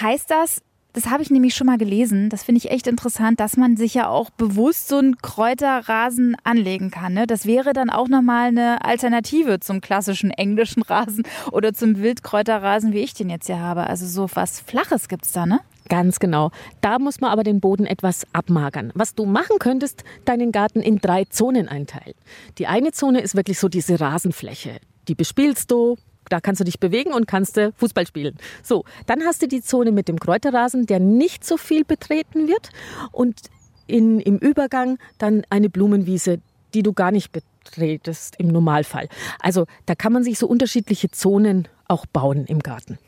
Heißt 0.00 0.30
das, 0.30 0.62
das 0.92 1.06
habe 1.06 1.22
ich 1.22 1.30
nämlich 1.30 1.54
schon 1.54 1.66
mal 1.66 1.78
gelesen. 1.78 2.28
Das 2.30 2.42
finde 2.42 2.58
ich 2.58 2.70
echt 2.70 2.86
interessant, 2.86 3.40
dass 3.40 3.56
man 3.56 3.76
sich 3.76 3.94
ja 3.94 4.08
auch 4.08 4.30
bewusst 4.30 4.88
so 4.88 4.96
einen 4.96 5.16
Kräuterrasen 5.18 6.36
anlegen 6.44 6.90
kann. 6.90 7.14
Ne? 7.14 7.26
Das 7.26 7.46
wäre 7.46 7.72
dann 7.72 7.90
auch 7.90 8.08
nochmal 8.08 8.48
eine 8.48 8.84
Alternative 8.84 9.60
zum 9.60 9.80
klassischen 9.80 10.30
englischen 10.30 10.82
Rasen 10.82 11.24
oder 11.52 11.74
zum 11.74 11.98
Wildkräuterrasen, 11.98 12.92
wie 12.92 13.00
ich 13.00 13.14
den 13.14 13.30
jetzt 13.30 13.46
hier 13.46 13.60
habe. 13.60 13.86
Also 13.86 14.06
so 14.06 14.28
was 14.34 14.60
Flaches 14.60 15.08
gibt 15.08 15.26
es 15.26 15.32
da, 15.32 15.46
ne? 15.46 15.60
Ganz 15.88 16.18
genau. 16.18 16.50
Da 16.82 16.98
muss 16.98 17.20
man 17.20 17.30
aber 17.30 17.44
den 17.44 17.60
Boden 17.60 17.86
etwas 17.86 18.26
abmagern. 18.32 18.92
Was 18.94 19.14
du 19.14 19.24
machen 19.24 19.58
könntest, 19.58 20.04
deinen 20.26 20.52
Garten 20.52 20.80
in 20.80 20.98
drei 20.98 21.24
Zonen 21.24 21.68
einteilen. 21.68 22.14
Die 22.58 22.66
eine 22.66 22.92
Zone 22.92 23.20
ist 23.20 23.36
wirklich 23.36 23.58
so 23.58 23.68
diese 23.68 23.98
Rasenfläche. 23.98 24.80
Die 25.08 25.14
bespielst 25.14 25.70
du, 25.70 25.96
da 26.28 26.40
kannst 26.40 26.60
du 26.60 26.64
dich 26.64 26.80
bewegen 26.80 27.12
und 27.12 27.26
kannst 27.26 27.56
du 27.56 27.72
Fußball 27.76 28.06
spielen. 28.06 28.36
So, 28.62 28.84
dann 29.06 29.22
hast 29.22 29.42
du 29.42 29.48
die 29.48 29.62
Zone 29.62 29.92
mit 29.92 30.08
dem 30.08 30.18
Kräuterrasen, 30.18 30.86
der 30.86 31.00
nicht 31.00 31.44
so 31.44 31.56
viel 31.56 31.84
betreten 31.84 32.48
wird 32.48 32.70
und 33.12 33.40
in, 33.86 34.20
im 34.20 34.38
Übergang 34.38 34.98
dann 35.18 35.42
eine 35.50 35.70
Blumenwiese, 35.70 36.40
die 36.74 36.82
du 36.82 36.92
gar 36.92 37.10
nicht 37.10 37.32
betretest 37.32 38.36
im 38.38 38.48
Normalfall. 38.48 39.08
Also 39.40 39.66
da 39.86 39.94
kann 39.94 40.12
man 40.12 40.22
sich 40.22 40.38
so 40.38 40.46
unterschiedliche 40.46 41.10
Zonen 41.10 41.68
auch 41.86 42.06
bauen 42.06 42.44
im 42.46 42.60
Garten. 42.60 42.98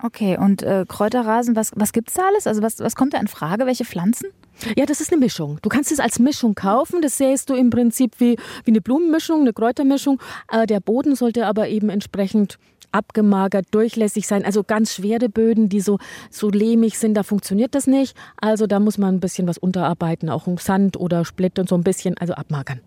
Okay, 0.00 0.38
und 0.38 0.62
äh, 0.62 0.84
Kräuterrasen, 0.86 1.56
was, 1.56 1.72
was 1.74 1.92
gibt 1.92 2.08
es 2.08 2.14
da 2.14 2.26
alles? 2.28 2.46
Also 2.46 2.62
was, 2.62 2.78
was 2.78 2.94
kommt 2.94 3.14
da 3.14 3.18
in 3.18 3.26
Frage? 3.26 3.66
Welche 3.66 3.84
Pflanzen? 3.84 4.30
Ja, 4.76 4.86
das 4.86 5.00
ist 5.00 5.12
eine 5.12 5.20
Mischung. 5.20 5.58
Du 5.62 5.68
kannst 5.68 5.90
es 5.90 6.00
als 6.00 6.18
Mischung 6.18 6.54
kaufen. 6.54 7.00
Das 7.02 7.16
sähst 7.16 7.50
du 7.50 7.54
im 7.54 7.70
Prinzip 7.70 8.12
wie, 8.18 8.36
wie 8.64 8.70
eine 8.70 8.80
Blumenmischung, 8.80 9.40
eine 9.40 9.52
Kräutermischung. 9.52 10.20
Äh, 10.50 10.66
der 10.66 10.80
Boden 10.80 11.16
sollte 11.16 11.46
aber 11.46 11.68
eben 11.68 11.88
entsprechend 11.88 12.58
abgemagert, 12.92 13.66
durchlässig 13.72 14.26
sein. 14.26 14.44
Also 14.44 14.64
ganz 14.64 14.94
schwere 14.94 15.28
Böden, 15.28 15.68
die 15.68 15.80
so, 15.80 15.98
so 16.30 16.48
lehmig 16.48 16.98
sind, 16.98 17.14
da 17.14 17.22
funktioniert 17.22 17.74
das 17.74 17.86
nicht. 17.86 18.16
Also 18.40 18.66
da 18.66 18.80
muss 18.80 18.98
man 18.98 19.16
ein 19.16 19.20
bisschen 19.20 19.46
was 19.46 19.58
unterarbeiten, 19.58 20.30
auch 20.30 20.46
Sand 20.58 20.96
oder 20.96 21.24
Split 21.24 21.58
und 21.58 21.68
so 21.68 21.74
ein 21.74 21.84
bisschen, 21.84 22.16
also 22.18 22.34
abmagern. 22.34 22.80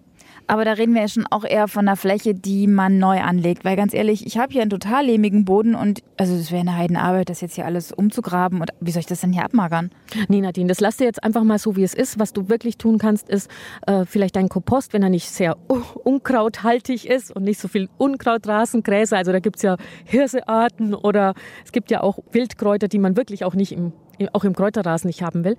Aber 0.51 0.65
da 0.65 0.73
reden 0.73 0.93
wir 0.93 0.99
ja 0.99 1.07
schon 1.07 1.25
auch 1.27 1.45
eher 1.45 1.69
von 1.69 1.87
einer 1.87 1.95
Fläche, 1.95 2.35
die 2.35 2.67
man 2.67 2.99
neu 2.99 3.21
anlegt. 3.21 3.63
Weil 3.63 3.77
ganz 3.77 3.93
ehrlich, 3.93 4.25
ich 4.25 4.37
habe 4.37 4.51
hier 4.51 4.61
einen 4.61 4.69
total 4.69 5.05
lehmigen 5.05 5.45
Boden 5.45 5.75
und 5.75 6.03
also 6.17 6.35
es 6.35 6.51
wäre 6.51 6.59
eine 6.59 6.75
Heidenarbeit, 6.75 7.29
das 7.29 7.39
jetzt 7.39 7.55
hier 7.55 7.65
alles 7.65 7.93
umzugraben. 7.93 8.59
Und 8.59 8.69
wie 8.81 8.91
soll 8.91 8.99
ich 8.99 9.05
das 9.05 9.21
denn 9.21 9.31
hier 9.31 9.45
abmagern? 9.45 9.91
Nee, 10.27 10.41
Nadine, 10.41 10.67
das 10.67 10.81
lass 10.81 10.97
dir 10.97 11.05
jetzt 11.05 11.23
einfach 11.23 11.45
mal 11.45 11.57
so, 11.57 11.77
wie 11.77 11.83
es 11.83 11.93
ist. 11.93 12.19
Was 12.19 12.33
du 12.33 12.49
wirklich 12.49 12.77
tun 12.77 12.97
kannst, 12.97 13.29
ist 13.29 13.49
äh, 13.87 14.03
vielleicht 14.03 14.35
dein 14.35 14.49
Kompost, 14.49 14.91
wenn 14.91 15.03
er 15.03 15.09
nicht 15.09 15.29
sehr 15.29 15.55
unkrauthaltig 16.03 17.07
ist 17.07 17.33
und 17.33 17.43
nicht 17.43 17.61
so 17.61 17.69
viel 17.69 17.87
Unkraut, 17.97 18.45
Rasen, 18.45 18.83
Gräser. 18.83 19.15
Also 19.15 19.31
da 19.31 19.39
gibt 19.39 19.55
es 19.55 19.61
ja 19.61 19.77
Hirsearten 20.03 20.93
oder 20.93 21.33
es 21.63 21.71
gibt 21.71 21.91
ja 21.91 22.01
auch 22.01 22.19
Wildkräuter, 22.33 22.89
die 22.89 22.99
man 22.99 23.15
wirklich 23.15 23.45
auch 23.45 23.55
nicht 23.55 23.71
im, 23.71 23.93
auch 24.33 24.43
im 24.43 24.53
Kräuterrasen 24.53 25.07
nicht 25.07 25.23
haben 25.23 25.45
will. 25.45 25.55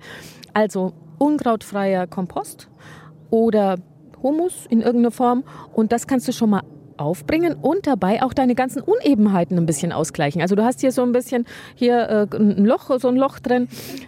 Also 0.53 0.93
unkrautfreier 1.17 2.05
Kompost 2.05 2.69
oder 3.31 3.77
Humus 4.23 4.65
in 4.69 4.81
irgendeiner 4.81 5.11
Form 5.11 5.43
und 5.73 5.91
das 5.91 6.07
kannst 6.07 6.27
du 6.27 6.31
schon 6.31 6.49
mal 6.49 6.63
aufbringen 6.97 7.55
und 7.55 7.87
dabei 7.87 8.23
auch 8.23 8.33
deine 8.33 8.55
ganzen 8.55 8.81
Unebenheiten 8.81 9.57
ein 9.57 9.65
bisschen 9.65 9.91
ausgleichen. 9.91 10.41
Also 10.41 10.55
du 10.55 10.63
hast 10.63 10.81
hier 10.81 10.91
so 10.91 11.03
ein 11.03 11.11
bisschen 11.11 11.45
hier 11.75 12.29
äh, 12.31 12.35
ein 12.35 12.65
Loch, 12.65 12.89
so 12.99 13.07
ein 13.07 13.15
Loch 13.15 13.39
drin 13.39 13.67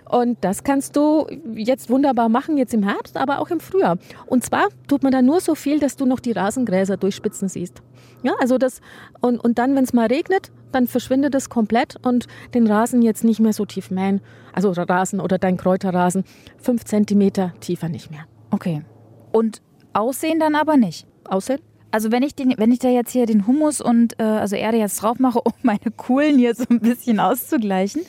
und 0.10 0.38
das 0.42 0.64
kannst 0.64 0.96
du 0.96 1.28
jetzt 1.54 1.90
wunderbar 1.90 2.30
machen, 2.30 2.58
jetzt 2.58 2.74
im 2.74 2.84
Herbst, 2.84 3.18
aber 3.18 3.40
auch 3.40 3.50
im 3.50 3.60
Frühjahr. 3.60 3.98
Und 4.26 4.44
zwar 4.44 4.68
tut 4.88 5.04
man 5.04 5.12
da 5.12 5.22
nur 5.22 5.40
so 5.42 5.56
viel, 5.56 5.80
dass 5.80 5.96
du 5.96 6.06
noch 6.06 6.20
die 6.20 6.32
Rasengräser 6.32 6.98
durchspitzen 6.98 7.50
siehst. 7.50 7.82
Ja, 8.24 8.34
also 8.40 8.58
das 8.58 8.82
und, 9.22 9.44
und 9.44 9.58
dann, 9.60 9.76
wenn 9.76 9.84
es 9.84 9.94
mal 9.94 10.08
regnet, 10.08 10.52
dann 10.72 10.88
verschwindet 10.88 11.36
es 11.36 11.50
komplett 11.50 11.96
und 12.06 12.28
den 12.54 12.68
Rasen 12.68 13.02
jetzt 13.02 13.24
nicht 13.24 13.40
mehr 13.40 13.54
so 13.54 13.66
tief 13.66 13.92
mähen. 13.92 14.22
Also 14.52 14.72
Rasen 14.72 15.20
oder 15.20 15.38
dein 15.38 15.58
Kräuterrasen 15.58 16.24
fünf 16.58 16.86
Zentimeter 16.86 17.54
tiefer 17.60 17.88
nicht 17.88 18.12
mehr. 18.12 18.26
Okay. 18.52 18.84
Und 19.32 19.62
Aussehen 19.96 20.40
dann 20.40 20.56
aber 20.56 20.76
nicht. 20.76 21.08
Aussehen? 21.24 21.62
Also 21.90 22.12
wenn 22.12 22.22
ich, 22.22 22.36
den, 22.36 22.54
wenn 22.58 22.72
ich 22.72 22.80
da 22.80 22.90
jetzt 22.90 23.12
hier 23.12 23.26
den 23.26 23.48
Humus 23.48 23.80
und 23.80 24.20
äh, 24.20 24.24
also 24.24 24.58
Erde 24.58 24.78
jetzt 24.78 25.02
drauf 25.02 25.20
mache, 25.20 25.40
um 25.44 25.54
meine 25.64 25.90
Kohlen 25.96 26.38
hier 26.38 26.54
so 26.54 26.66
ein 26.70 26.82
bisschen 26.82 27.22
auszugleichen, 27.22 28.02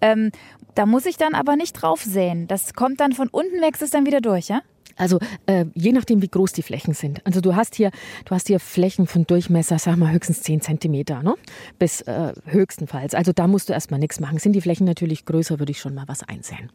ähm, 0.00 0.32
da 0.74 0.86
muss 0.86 1.04
ich 1.04 1.18
dann 1.18 1.34
aber 1.34 1.56
nicht 1.56 1.74
drauf 1.74 2.02
säen. 2.02 2.46
Das 2.48 2.72
kommt 2.72 3.00
dann 3.00 3.12
von 3.12 3.28
unten, 3.28 3.60
wächst 3.60 3.82
es 3.82 3.90
dann 3.90 4.06
wieder 4.06 4.22
durch, 4.22 4.48
ja? 4.48 4.62
Also 4.96 5.18
äh, 5.46 5.66
je 5.74 5.92
nachdem, 5.92 6.22
wie 6.22 6.28
groß 6.28 6.54
die 6.54 6.62
Flächen 6.62 6.94
sind. 6.94 7.24
Also 7.26 7.42
du 7.42 7.54
hast 7.54 7.74
hier, 7.74 7.90
du 8.24 8.34
hast 8.34 8.46
hier 8.46 8.58
Flächen 8.58 9.06
von 9.06 9.26
Durchmesser, 9.26 9.78
sag 9.78 9.96
mal 9.96 10.10
höchstens 10.10 10.40
10 10.42 10.62
Zentimeter, 10.62 11.22
ne? 11.22 11.34
bis 11.78 12.00
äh, 12.00 12.32
höchstenfalls. 12.46 13.14
Also 13.14 13.32
da 13.32 13.46
musst 13.46 13.68
du 13.68 13.74
erstmal 13.74 14.00
nichts 14.00 14.18
machen. 14.18 14.38
Sind 14.38 14.54
die 14.54 14.60
Flächen 14.62 14.86
natürlich 14.86 15.26
größer, 15.26 15.58
würde 15.58 15.72
ich 15.72 15.78
schon 15.78 15.94
mal 15.94 16.08
was 16.08 16.22
einsäen. 16.22 16.70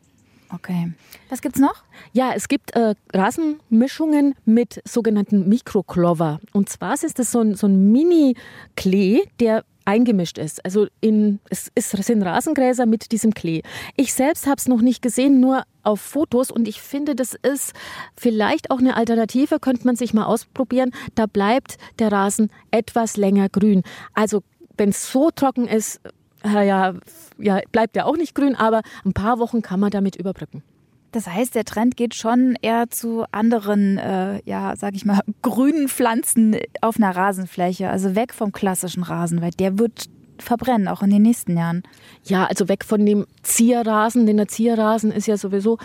Okay. 0.54 0.94
Was 1.30 1.42
gibt's 1.42 1.60
noch? 1.60 1.84
Ja, 2.12 2.34
es 2.36 2.48
gibt 2.48 2.76
äh, 2.76 2.94
Rasenmischungen 3.12 4.36
mit 4.46 4.82
sogenannten 4.86 5.50
Mikroklover. 5.50 6.40
Und 6.52 6.70
zwar 6.70 6.94
ist 6.94 7.18
das 7.18 7.32
so 7.32 7.42
ein, 7.42 7.56
so 7.56 7.68
ein 7.68 7.92
Mini-Klee, 7.92 9.24
der 9.40 9.66
eingemischt 9.86 10.38
ist. 10.38 10.64
Also 10.64 10.88
in, 11.02 11.40
es, 11.50 11.72
es 11.76 11.90
sind 11.92 12.22
Rasengräser 12.22 12.86
mit 12.86 13.12
diesem 13.12 13.34
Klee. 13.34 13.64
Ich 13.96 14.14
selbst 14.14 14.46
habe 14.46 14.58
es 14.58 14.68
noch 14.68 14.82
nicht 14.82 15.02
gesehen, 15.02 15.40
nur 15.40 15.64
auf 15.82 16.00
Fotos 16.00 16.52
und 16.52 16.68
ich 16.68 16.82
finde, 16.82 17.16
das 17.16 17.34
ist 17.34 17.74
vielleicht 18.16 18.72
auch 18.72 18.80
eine 18.80 18.96
Alternative, 18.96 19.60
könnte 19.60 19.86
man 19.86 19.96
sich 19.96 20.14
mal 20.14 20.26
ausprobieren. 20.26 20.92
Da 21.16 21.26
bleibt 21.26 21.78
der 22.00 22.12
Rasen 22.12 22.52
etwas 22.72 23.18
länger 23.18 23.50
grün. 23.50 23.84
Also 24.14 24.44
wenn 24.78 24.90
es 24.90 25.12
so 25.12 25.32
trocken 25.32 25.68
ist, 25.68 26.00
ja, 26.46 26.94
ja, 27.38 27.60
bleibt 27.72 27.96
ja 27.96 28.06
auch 28.06 28.18
nicht 28.18 28.36
grün, 28.36 28.56
aber 28.56 28.82
ein 29.06 29.14
paar 29.14 29.40
Wochen 29.40 29.62
kann 29.62 29.80
man 29.80 29.92
damit 29.92 30.16
überbrücken. 30.16 30.64
Das 31.12 31.28
heißt, 31.28 31.54
der 31.54 31.64
Trend 31.64 31.96
geht 31.96 32.16
schon 32.16 32.58
eher 32.62 32.90
zu 32.90 33.26
anderen, 33.32 34.00
äh, 34.00 34.42
ja, 34.46 34.76
sag 34.76 34.96
ich 34.96 35.06
mal, 35.06 35.20
grünen 35.42 35.88
Pflanzen 35.88 36.58
auf 36.82 36.98
einer 36.98 37.16
Rasenfläche, 37.16 37.90
also 37.90 38.16
weg 38.16 38.34
vom 38.34 38.52
klassischen 38.52 39.04
Rasen, 39.04 39.42
weil 39.42 39.52
der 39.52 39.78
wird 39.78 40.10
verbrennen, 40.40 40.88
auch 40.88 41.04
in 41.04 41.12
den 41.12 41.22
nächsten 41.22 41.56
Jahren. 41.56 41.84
Ja, 42.24 42.46
also 42.46 42.68
weg 42.68 42.84
von 42.84 43.06
dem 43.06 43.28
Zierrasen, 43.44 44.26
denn 44.26 44.38
der 44.38 44.48
Zierrasen 44.48 45.12
ist 45.12 45.28
ja 45.28 45.38
sowieso 45.38 45.78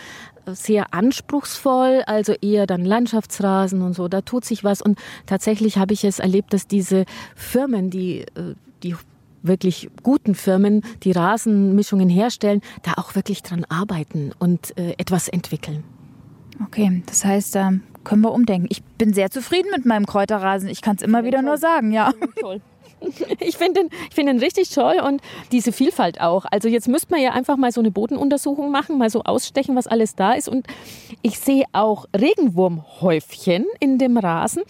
sehr 0.47 0.95
anspruchsvoll, 0.95 2.03
also 2.07 2.33
eher 2.41 2.67
dann 2.67 2.85
Landschaftsrasen 2.85 3.83
und 3.83 3.93
so, 3.93 4.09
da 4.09 4.23
tut 4.23 4.47
sich 4.47 4.65
was. 4.65 4.81
Und 4.81 4.99
tatsächlich 5.27 5.77
habe 5.77 5.93
ich 5.93 6.05
es 6.05 6.19
erlebt, 6.19 6.55
dass 6.55 6.67
diese 6.67 7.05
Firmen, 7.37 7.91
die, 7.91 8.21
äh, 8.21 8.55
die 8.83 8.97
wirklich 9.42 9.90
guten 10.02 10.35
Firmen, 10.35 10.83
die 11.02 11.12
Rasenmischungen 11.12 12.09
herstellen, 12.09 12.61
da 12.83 12.95
auch 12.97 13.14
wirklich 13.14 13.42
dran 13.42 13.64
arbeiten 13.68 14.33
und 14.38 14.76
äh, 14.78 14.95
etwas 14.99 15.28
entwickeln. 15.28 15.85
Okay, 16.64 17.02
das 17.07 17.25
heißt, 17.25 17.54
da 17.54 17.73
können 18.04 18.23
wir 18.23 18.33
umdenken. 18.33 18.68
Ich 18.71 18.83
bin 18.83 19.12
sehr 19.12 19.30
zufrieden 19.30 19.68
mit 19.75 19.87
meinem 19.87 20.07
Kräuterrasen. 20.07 20.68
Ich 20.68 20.83
kann 20.83 20.97
es 20.97 21.02
immer 21.02 21.25
wieder 21.25 21.38
toll. 21.38 21.47
nur 21.47 21.59
sagen, 21.59 21.92
ja. 21.92 22.12
Toll. 22.40 22.61
Ich 23.38 23.57
finde 23.57 23.83
ihn, 23.83 23.90
find 24.11 24.28
ihn 24.28 24.38
richtig 24.40 24.71
toll 24.71 24.97
und 25.07 25.23
diese 25.52 25.71
Vielfalt 25.71 26.21
auch. 26.21 26.45
Also 26.50 26.68
jetzt 26.68 26.88
müsste 26.88 27.12
man 27.12 27.21
ja 27.21 27.30
einfach 27.30 27.57
mal 27.57 27.71
so 27.71 27.80
eine 27.80 27.90
Bodenuntersuchung 27.90 28.73
machen, 28.73 28.99
mal 28.99 29.11
so 29.11 29.23
ausstechen, 29.23 29.76
was 29.76 29.87
alles 29.87 30.16
da 30.16 30.33
ist. 30.33 30.49
Und 30.49 30.66
ich 31.23 31.38
sehe 31.38 31.64
auch 31.73 32.07
Regenwurmhäufchen 32.18 33.66
in 33.78 33.99
dem 33.99 34.16
Rasen. 34.16 34.62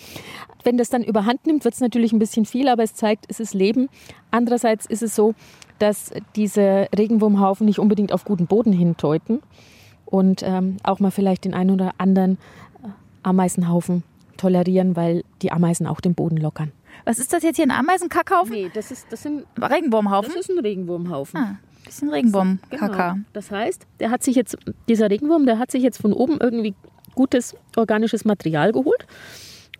Wenn 0.69 0.77
das 0.77 0.91
dann 0.91 1.03
überhand 1.03 1.47
nimmt, 1.47 1.65
wird 1.65 1.73
es 1.73 1.81
natürlich 1.81 2.13
ein 2.13 2.19
bisschen 2.19 2.45
viel, 2.45 2.69
aber 2.69 2.83
es 2.83 2.93
zeigt, 2.93 3.25
es 3.29 3.41
ist 3.41 3.55
Leben. 3.55 3.89
Andererseits 4.31 4.85
ist 4.85 5.03
es 5.03 5.17
so, 5.17 5.35
dass 5.79 6.11
diese 6.37 6.89
Regenwurmhaufen 6.95 7.65
nicht 7.65 7.79
unbedingt 7.79 8.13
auf 8.13 8.27
guten 8.27 8.47
Boden 8.47 8.75
hindeuten 8.75 9.41
und 10.05 10.43
ähm, 10.43 10.77
auch 10.83 11.01
mal 11.01 11.11
vielleicht 11.11 11.47
den 11.47 11.55
einen 11.55 11.71
oder 11.71 11.95
anderen 11.97 12.33
äh, 12.83 12.89
Ameisenhaufen 13.23 14.03
tolerieren, 14.37 14.95
weil 14.95 15.25
die 15.41 15.53
Ameisen 15.53 15.87
auch 15.87 16.03
den 16.03 16.13
Boden 16.13 16.37
lockern. 16.37 16.71
Was 17.07 17.19
ist 17.19 17.33
das 17.33 17.43
jetzt 17.45 17.57
hier, 17.57 17.65
ein 17.65 17.71
Ameisenkackhaufen? 17.71 18.53
Nee, 18.53 18.71
das, 18.75 18.91
ist, 18.91 19.07
das 19.09 19.23
sind 19.23 19.47
Regenwurmhaufen. 19.59 20.35
Das 20.35 20.51
ist 20.51 20.51
ein 20.51 20.59
Regenwurmhaufen. 20.59 21.41
Ah, 21.41 21.57
bisschen 21.83 22.11
Regenwurmkacker. 22.11 23.13
Genau. 23.15 23.25
Das 23.33 23.51
heißt, 23.51 23.87
der 24.01 24.11
hat 24.11 24.23
sich 24.23 24.37
jetzt, 24.37 24.59
dieser 24.87 25.09
Regenwurm, 25.09 25.47
der 25.47 25.59
hat 25.59 25.71
sich 25.71 25.83
jetzt 25.83 25.99
von 25.99 26.13
oben 26.13 26.37
irgendwie 26.39 26.75
gutes 27.15 27.57
organisches 27.75 28.27
Material 28.27 28.73
geholt 28.73 29.07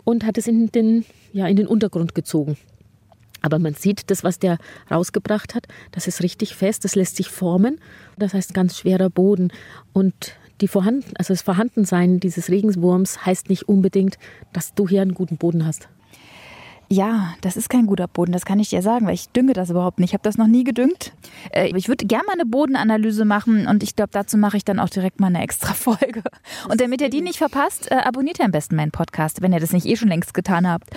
und 0.09 0.25
hat 0.25 0.39
es 0.39 0.49
in 0.49 0.73
den, 0.73 1.05
ja, 1.35 1.47
in 1.49 1.57
den 1.57 1.67
Untergrund 1.67 2.15
gezogen. 2.15 2.57
Aber 3.43 3.59
man 3.59 3.75
sieht, 3.75 4.11
das, 4.11 4.25
was 4.25 4.39
der 4.39 4.57
rausgebracht 4.91 5.55
hat, 5.55 5.69
das 5.93 6.07
ist 6.07 6.23
richtig 6.23 6.55
fest, 6.55 6.87
das 6.87 6.95
lässt 6.95 7.17
sich 7.17 7.29
formen. 7.29 7.79
Das 8.17 8.33
heißt, 8.33 8.55
ganz 8.55 8.79
schwerer 8.79 9.11
Boden. 9.11 9.53
Und 9.93 10.33
die 10.63 10.67
vorhanden, 10.67 11.13
also 11.19 11.35
das 11.35 11.43
Vorhandensein 11.43 12.21
dieses 12.21 12.49
Regenswurms 12.49 13.27
heißt 13.27 13.51
nicht 13.51 13.69
unbedingt, 13.69 14.17
dass 14.55 14.73
du 14.73 14.89
hier 14.89 15.03
einen 15.03 15.13
guten 15.13 15.37
Boden 15.37 15.67
hast. 15.67 15.91
Ja, 16.91 17.35
das 17.43 17.59
ist 17.59 17.69
kein 17.69 17.87
guter 17.87 18.09
Boden, 18.09 18.33
das 18.33 18.47
kann 18.47 18.59
ich 18.59 18.71
dir 18.71 18.81
sagen, 18.81 19.07
weil 19.07 19.15
ich 19.15 19.29
dünge 19.29 19.53
das 19.53 19.69
überhaupt 19.69 19.99
nicht. 19.99 20.11
Ich 20.11 20.15
habe 20.15 20.23
das 20.23 20.39
noch 20.39 20.47
nie 20.47 20.65
gedüngt. 20.65 21.13
Äh, 21.53 21.69
ich 21.77 21.89
würde 21.89 22.07
gerne 22.07 22.25
mal 22.27 22.33
eine 22.33 22.47
Bodenanalyse 22.47 23.27
machen 23.27 23.67
und 23.67 23.83
ich 23.83 23.95
glaube, 23.95 24.11
dazu 24.13 24.39
mache 24.39 24.57
ich 24.57 24.65
dann 24.65 24.79
auch 24.79 24.89
direkt 24.89 25.21
mal 25.21 25.27
eine 25.27 25.43
extra 25.43 25.75
Folge. 25.75 26.23
Und 26.69 26.81
damit 26.81 27.03
ihr 27.03 27.11
die 27.11 27.21
nicht 27.21 27.37
verpasst, 27.37 27.91
äh, 27.91 27.97
abonniert 27.97 28.39
ihr 28.39 28.47
am 28.47 28.53
besten 28.53 28.77
meinen 28.77 28.91
Podcast, 28.91 29.43
wenn 29.43 29.53
ihr 29.53 29.61
das 29.61 29.73
nicht 29.73 29.85
eh 29.85 29.97
schon 29.97 30.09
längst 30.09 30.33
getan 30.33 30.67
habt. 30.67 30.89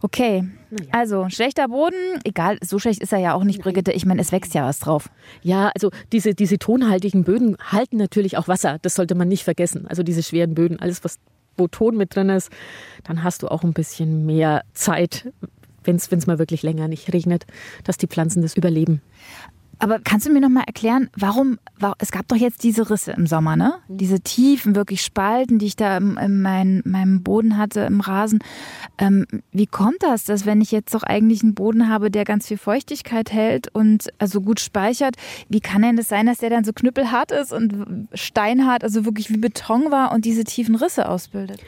Okay, 0.00 0.44
also 0.92 1.28
schlechter 1.28 1.66
Boden, 1.66 2.20
egal, 2.22 2.58
so 2.62 2.78
schlecht 2.78 3.02
ist 3.02 3.12
er 3.12 3.18
ja 3.18 3.34
auch 3.34 3.42
nicht, 3.42 3.60
Brigitte. 3.60 3.90
Ich 3.90 4.06
meine, 4.06 4.20
es 4.20 4.30
wächst 4.30 4.54
ja 4.54 4.64
was 4.64 4.78
drauf. 4.78 5.10
Ja, 5.42 5.72
also 5.74 5.90
diese, 6.12 6.34
diese 6.34 6.58
tonhaltigen 6.58 7.24
Böden 7.24 7.56
halten 7.58 7.96
natürlich 7.96 8.38
auch 8.38 8.46
Wasser. 8.46 8.78
Das 8.82 8.94
sollte 8.94 9.16
man 9.16 9.26
nicht 9.26 9.42
vergessen. 9.42 9.86
Also 9.88 10.04
diese 10.04 10.22
schweren 10.22 10.54
Böden, 10.54 10.78
alles, 10.78 11.02
was 11.02 11.18
wo 11.58 11.68
Ton 11.68 11.96
mit 11.96 12.14
drin 12.14 12.28
ist, 12.30 12.50
dann 13.04 13.22
hast 13.22 13.42
du 13.42 13.48
auch 13.48 13.62
ein 13.64 13.72
bisschen 13.72 14.26
mehr 14.26 14.62
Zeit, 14.72 15.32
wenn 15.84 15.96
es 15.96 16.26
mal 16.26 16.38
wirklich 16.38 16.62
länger 16.62 16.88
nicht 16.88 17.12
regnet, 17.12 17.46
dass 17.84 17.98
die 17.98 18.06
Pflanzen 18.06 18.42
das 18.42 18.56
überleben. 18.56 19.00
Aber 19.80 20.00
kannst 20.00 20.26
du 20.26 20.32
mir 20.32 20.40
noch 20.40 20.48
mal 20.48 20.64
erklären, 20.66 21.08
warum, 21.16 21.58
warum, 21.78 21.94
es 21.98 22.10
gab 22.10 22.26
doch 22.28 22.36
jetzt 22.36 22.64
diese 22.64 22.90
Risse 22.90 23.12
im 23.12 23.26
Sommer, 23.26 23.56
ne? 23.56 23.74
Mhm. 23.88 23.98
Diese 23.98 24.20
tiefen, 24.20 24.74
wirklich 24.74 25.02
Spalten, 25.02 25.58
die 25.58 25.66
ich 25.66 25.76
da 25.76 25.96
in, 25.96 26.16
in 26.16 26.42
mein, 26.42 26.82
meinem 26.84 27.22
Boden 27.22 27.56
hatte, 27.56 27.80
im 27.80 28.00
Rasen. 28.00 28.40
Ähm, 28.98 29.26
wie 29.52 29.66
kommt 29.66 30.02
das, 30.02 30.24
dass 30.24 30.46
wenn 30.46 30.60
ich 30.60 30.72
jetzt 30.72 30.94
doch 30.94 31.04
eigentlich 31.04 31.42
einen 31.42 31.54
Boden 31.54 31.88
habe, 31.88 32.10
der 32.10 32.24
ganz 32.24 32.48
viel 32.48 32.58
Feuchtigkeit 32.58 33.32
hält 33.32 33.68
und 33.74 34.08
also 34.18 34.40
gut 34.40 34.60
speichert, 34.60 35.14
wie 35.48 35.60
kann 35.60 35.82
denn 35.82 35.96
das 35.96 36.08
sein, 36.08 36.26
dass 36.26 36.38
der 36.38 36.50
dann 36.50 36.64
so 36.64 36.72
knüppelhart 36.72 37.30
ist 37.30 37.52
und 37.52 38.08
steinhart, 38.14 38.82
also 38.82 39.04
wirklich 39.04 39.30
wie 39.30 39.38
Beton 39.38 39.90
war 39.90 40.12
und 40.12 40.24
diese 40.24 40.44
tiefen 40.44 40.74
Risse 40.74 41.08
ausbildet? 41.08 41.62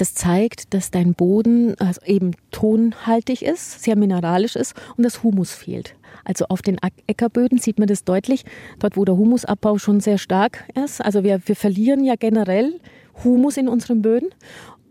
Das 0.00 0.14
zeigt, 0.14 0.72
dass 0.72 0.90
dein 0.90 1.12
Boden 1.12 1.74
also 1.78 2.00
eben 2.06 2.30
tonhaltig 2.52 3.42
ist, 3.42 3.82
sehr 3.82 3.96
mineralisch 3.96 4.56
ist 4.56 4.74
und 4.96 5.04
das 5.04 5.22
Humus 5.22 5.52
fehlt. 5.52 5.94
Also 6.24 6.46
auf 6.48 6.62
den 6.62 6.78
Äckerböden 7.06 7.58
sieht 7.58 7.78
man 7.78 7.86
das 7.86 8.04
deutlich, 8.04 8.46
dort 8.78 8.96
wo 8.96 9.04
der 9.04 9.18
Humusabbau 9.18 9.76
schon 9.76 10.00
sehr 10.00 10.16
stark 10.16 10.64
ist. 10.82 11.04
Also 11.04 11.22
wir, 11.22 11.42
wir 11.44 11.54
verlieren 11.54 12.02
ja 12.02 12.14
generell 12.18 12.80
Humus 13.24 13.58
in 13.58 13.68
unseren 13.68 14.00
Böden 14.00 14.30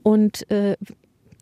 und 0.03 0.47
äh, 0.51 0.77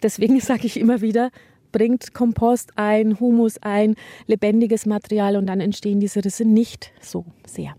deswegen 0.01 0.39
sage 0.39 0.65
ich 0.65 0.79
immer 0.79 1.01
wieder, 1.01 1.29
bringt 1.73 2.13
Kompost 2.13 2.71
ein, 2.77 3.19
Humus 3.19 3.57
ein, 3.61 3.95
lebendiges 4.27 4.85
Material 4.85 5.35
und 5.35 5.45
dann 5.47 5.59
entstehen 5.59 5.99
diese 5.99 6.23
Risse 6.23 6.45
nicht 6.45 6.93
so 7.01 7.25
sehr. 7.45 7.75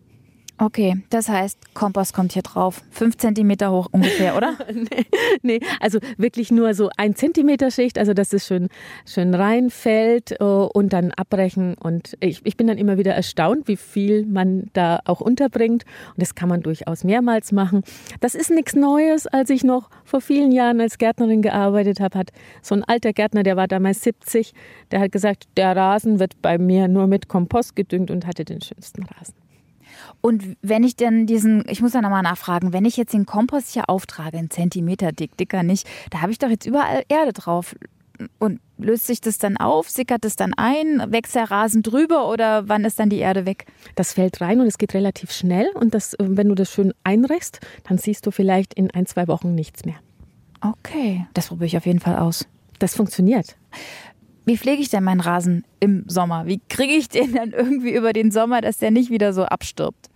Okay, 0.60 1.02
das 1.10 1.28
heißt, 1.28 1.72
Kompost 1.72 2.12
kommt 2.12 2.32
hier 2.32 2.42
drauf. 2.42 2.82
Fünf 2.90 3.16
Zentimeter 3.16 3.70
hoch 3.70 3.86
ungefähr, 3.92 4.36
oder? 4.36 4.56
nee, 4.74 5.06
nee, 5.42 5.60
also 5.78 6.00
wirklich 6.16 6.50
nur 6.50 6.74
so 6.74 6.90
ein 6.96 7.14
Zentimeter 7.14 7.70
Schicht, 7.70 7.96
also 7.96 8.12
dass 8.12 8.32
es 8.32 8.44
schön, 8.44 8.68
schön 9.06 9.34
reinfällt 9.34 10.32
äh, 10.32 10.44
und 10.44 10.92
dann 10.92 11.12
abbrechen. 11.12 11.74
Und 11.74 12.16
ich, 12.18 12.40
ich 12.42 12.56
bin 12.56 12.66
dann 12.66 12.76
immer 12.76 12.98
wieder 12.98 13.14
erstaunt, 13.14 13.68
wie 13.68 13.76
viel 13.76 14.26
man 14.26 14.68
da 14.72 14.98
auch 15.04 15.20
unterbringt. 15.20 15.84
Und 16.08 16.22
das 16.22 16.34
kann 16.34 16.48
man 16.48 16.60
durchaus 16.62 17.04
mehrmals 17.04 17.52
machen. 17.52 17.84
Das 18.18 18.34
ist 18.34 18.50
nichts 18.50 18.74
Neues. 18.74 19.28
Als 19.28 19.50
ich 19.50 19.62
noch 19.62 19.90
vor 20.02 20.20
vielen 20.20 20.50
Jahren 20.50 20.80
als 20.80 20.98
Gärtnerin 20.98 21.40
gearbeitet 21.40 22.00
habe, 22.00 22.18
hat 22.18 22.30
so 22.62 22.74
ein 22.74 22.82
alter 22.82 23.12
Gärtner, 23.12 23.44
der 23.44 23.56
war 23.56 23.68
damals 23.68 24.02
70, 24.02 24.54
der 24.90 24.98
hat 24.98 25.12
gesagt, 25.12 25.44
der 25.56 25.76
Rasen 25.76 26.18
wird 26.18 26.42
bei 26.42 26.58
mir 26.58 26.88
nur 26.88 27.06
mit 27.06 27.28
Kompost 27.28 27.76
gedüngt 27.76 28.10
und 28.10 28.26
hatte 28.26 28.44
den 28.44 28.60
schönsten 28.60 29.04
Rasen. 29.04 29.47
Und 30.20 30.56
wenn 30.62 30.84
ich 30.84 30.96
denn 30.96 31.26
diesen, 31.26 31.64
ich 31.68 31.80
muss 31.80 31.92
da 31.92 32.00
nochmal 32.00 32.22
nachfragen, 32.22 32.72
wenn 32.72 32.84
ich 32.84 32.96
jetzt 32.96 33.12
den 33.12 33.26
Kompost 33.26 33.72
hier 33.72 33.88
auftrage, 33.88 34.38
einen 34.38 34.50
Zentimeter 34.50 35.12
dick, 35.12 35.36
dicker 35.36 35.62
nicht, 35.62 35.86
da 36.10 36.20
habe 36.20 36.32
ich 36.32 36.38
doch 36.38 36.48
jetzt 36.48 36.66
überall 36.66 37.02
Erde 37.08 37.32
drauf. 37.32 37.74
Und 38.40 38.60
löst 38.78 39.06
sich 39.06 39.20
das 39.20 39.38
dann 39.38 39.56
auf, 39.56 39.88
sickert 39.88 40.24
es 40.24 40.34
dann 40.34 40.52
ein, 40.54 41.04
wächst 41.12 41.36
der 41.36 41.52
Rasen 41.52 41.84
drüber 41.84 42.28
oder 42.28 42.68
wann 42.68 42.84
ist 42.84 42.98
dann 42.98 43.10
die 43.10 43.18
Erde 43.18 43.46
weg? 43.46 43.66
Das 43.94 44.12
fällt 44.12 44.40
rein 44.40 44.60
und 44.60 44.66
es 44.66 44.76
geht 44.76 44.92
relativ 44.94 45.30
schnell. 45.30 45.70
Und 45.74 45.94
das, 45.94 46.14
äh, 46.14 46.24
wenn 46.26 46.48
du 46.48 46.56
das 46.56 46.72
schön 46.72 46.92
einreichst, 47.04 47.60
dann 47.84 47.96
siehst 47.98 48.26
du 48.26 48.32
vielleicht 48.32 48.74
in 48.74 48.90
ein, 48.90 49.06
zwei 49.06 49.28
Wochen 49.28 49.54
nichts 49.54 49.84
mehr. 49.84 49.96
Okay, 50.60 51.26
das 51.34 51.48
probiere 51.48 51.66
ich 51.66 51.76
auf 51.76 51.86
jeden 51.86 52.00
Fall 52.00 52.16
aus. 52.16 52.48
Das 52.80 52.96
funktioniert. 52.96 53.56
Wie 54.48 54.56
pflege 54.56 54.82
ich 54.82 54.88
denn 54.88 55.04
meinen 55.04 55.20
Rasen 55.20 55.64
im 55.80 56.04
Sommer? 56.08 56.46
Wie 56.46 56.60
kriege 56.68 56.94
ich 56.94 57.08
den 57.08 57.34
dann 57.34 57.52
irgendwie 57.52 57.94
über 57.94 58.12
den 58.12 58.30
Sommer, 58.30 58.60
dass 58.60 58.78
der 58.78 58.90
nicht 58.90 59.10
wieder 59.10 59.32
so 59.32 59.44
abstirbt? 59.44 60.08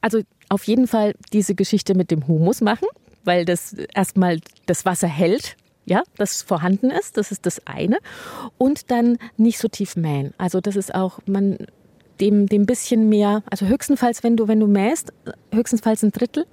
Also 0.00 0.20
auf 0.48 0.64
jeden 0.64 0.86
Fall 0.86 1.14
diese 1.32 1.54
Geschichte 1.54 1.94
mit 1.94 2.10
dem 2.10 2.26
Humus 2.26 2.60
machen, 2.60 2.88
weil 3.24 3.44
das 3.44 3.74
erstmal 3.94 4.40
das 4.66 4.84
Wasser 4.84 5.08
hält 5.08 5.56
ja, 5.86 6.02
das 6.16 6.42
vorhanden 6.42 6.90
ist, 6.90 7.16
das 7.16 7.30
ist 7.30 7.46
das 7.46 7.66
eine. 7.66 7.98
Und 8.58 8.90
dann 8.90 9.18
nicht 9.36 9.58
so 9.58 9.68
tief 9.68 9.96
mähen. 9.96 10.32
Also 10.38 10.60
das 10.60 10.76
ist 10.76 10.94
auch, 10.94 11.18
man 11.26 11.58
dem, 12.20 12.46
dem 12.46 12.66
bisschen 12.66 13.08
mehr, 13.08 13.42
also 13.50 13.66
höchstenfalls, 13.66 14.22
wenn 14.22 14.36
du, 14.36 14.48
wenn 14.48 14.60
du 14.60 14.66
mähst, 14.66 15.12
höchstenfalls 15.52 16.02
ein 16.02 16.12
Drittel. 16.12 16.46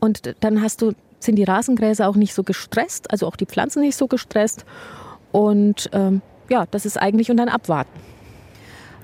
Und 0.00 0.34
dann 0.40 0.62
hast 0.62 0.80
du, 0.82 0.92
sind 1.18 1.36
die 1.36 1.44
Rasengräser 1.44 2.08
auch 2.08 2.16
nicht 2.16 2.34
so 2.34 2.42
gestresst, 2.44 3.10
also 3.10 3.26
auch 3.26 3.36
die 3.36 3.46
Pflanzen 3.46 3.82
nicht 3.82 3.96
so 3.96 4.06
gestresst. 4.06 4.64
Und 5.32 5.90
ähm, 5.92 6.22
ja, 6.48 6.66
das 6.70 6.86
ist 6.86 6.96
eigentlich 6.96 7.30
und 7.30 7.36
dann 7.36 7.48
abwarten. 7.48 7.98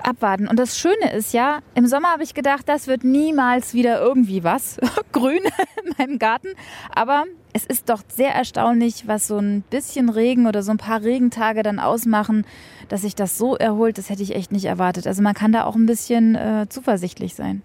Abwarten. 0.01 0.47
Und 0.47 0.57
das 0.57 0.77
Schöne 0.77 1.13
ist 1.13 1.33
ja, 1.33 1.59
im 1.75 1.85
Sommer 1.85 2.09
habe 2.09 2.23
ich 2.23 2.33
gedacht, 2.33 2.69
das 2.69 2.87
wird 2.87 3.03
niemals 3.03 3.73
wieder 3.73 3.99
irgendwie 3.99 4.43
was 4.43 4.77
grün 5.11 5.41
in 5.83 5.93
meinem 5.97 6.19
Garten. 6.19 6.49
Aber 6.93 7.25
es 7.53 7.65
ist 7.65 7.89
doch 7.89 8.01
sehr 8.07 8.33
erstaunlich, 8.33 9.07
was 9.07 9.27
so 9.27 9.37
ein 9.37 9.63
bisschen 9.69 10.09
Regen 10.09 10.47
oder 10.47 10.63
so 10.63 10.71
ein 10.71 10.77
paar 10.77 11.03
Regentage 11.03 11.63
dann 11.63 11.79
ausmachen, 11.79 12.45
dass 12.87 13.01
sich 13.01 13.15
das 13.15 13.37
so 13.37 13.55
erholt. 13.55 13.97
Das 13.97 14.09
hätte 14.09 14.23
ich 14.23 14.35
echt 14.35 14.51
nicht 14.51 14.65
erwartet. 14.65 15.07
Also 15.07 15.21
man 15.21 15.33
kann 15.33 15.51
da 15.51 15.65
auch 15.65 15.75
ein 15.75 15.85
bisschen 15.85 16.35
äh, 16.35 16.67
zuversichtlich 16.69 17.35
sein. 17.35 17.61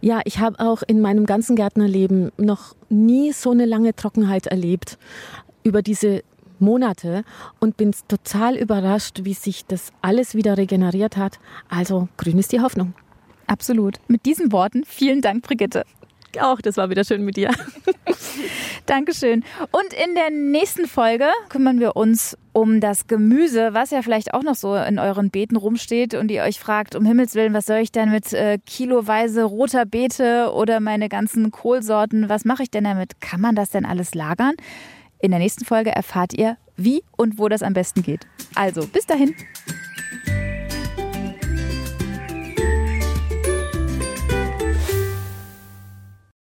Ja, 0.00 0.20
ich 0.24 0.38
habe 0.38 0.58
auch 0.60 0.82
in 0.86 1.00
meinem 1.00 1.26
ganzen 1.26 1.56
Gärtnerleben 1.56 2.32
noch 2.36 2.74
nie 2.88 3.32
so 3.32 3.50
eine 3.50 3.66
lange 3.66 3.94
Trockenheit 3.94 4.46
erlebt. 4.46 4.98
Über 5.62 5.82
diese 5.82 6.22
Monate 6.60 7.24
und 7.60 7.76
bin 7.76 7.94
total 8.08 8.56
überrascht, 8.56 9.20
wie 9.22 9.34
sich 9.34 9.66
das 9.66 9.92
alles 10.02 10.34
wieder 10.34 10.56
regeneriert 10.56 11.16
hat. 11.16 11.38
Also 11.68 12.08
grün 12.16 12.38
ist 12.38 12.52
die 12.52 12.60
Hoffnung. 12.60 12.94
Absolut. 13.46 13.96
Mit 14.08 14.26
diesen 14.26 14.52
Worten 14.52 14.84
vielen 14.84 15.20
Dank, 15.20 15.42
Brigitte. 15.42 15.84
Auch, 16.40 16.60
das 16.60 16.76
war 16.76 16.90
wieder 16.90 17.04
schön 17.04 17.24
mit 17.24 17.36
dir. 17.36 17.50
Dankeschön. 18.86 19.44
Und 19.70 19.92
in 19.92 20.14
der 20.14 20.30
nächsten 20.30 20.86
Folge 20.86 21.26
kümmern 21.48 21.80
wir 21.80 21.96
uns 21.96 22.36
um 22.52 22.80
das 22.80 23.06
Gemüse, 23.06 23.70
was 23.72 23.90
ja 23.90 24.02
vielleicht 24.02 24.34
auch 24.34 24.42
noch 24.42 24.54
so 24.54 24.76
in 24.76 24.98
euren 24.98 25.30
Beeten 25.30 25.56
rumsteht 25.56 26.14
und 26.14 26.30
ihr 26.30 26.42
euch 26.42 26.58
fragt, 26.58 26.94
um 26.94 27.04
Himmels 27.04 27.34
Willen, 27.34 27.54
was 27.54 27.66
soll 27.66 27.78
ich 27.78 27.92
denn 27.92 28.10
mit 28.10 28.32
äh, 28.32 28.58
kiloweise 28.66 29.44
roter 29.44 29.86
Beete 29.86 30.52
oder 30.52 30.80
meine 30.80 31.08
ganzen 31.08 31.50
Kohlsorten, 31.50 32.28
was 32.28 32.44
mache 32.44 32.62
ich 32.62 32.70
denn 32.70 32.84
damit? 32.84 33.20
Kann 33.20 33.40
man 33.40 33.54
das 33.54 33.70
denn 33.70 33.84
alles 33.84 34.14
lagern? 34.14 34.54
In 35.26 35.32
der 35.32 35.40
nächsten 35.40 35.64
Folge 35.64 35.90
erfahrt 35.90 36.34
ihr, 36.34 36.56
wie 36.76 37.02
und 37.16 37.36
wo 37.36 37.48
das 37.48 37.64
am 37.64 37.72
besten 37.72 38.00
geht. 38.00 38.28
Also, 38.54 38.86
bis 38.86 39.06
dahin. 39.06 39.34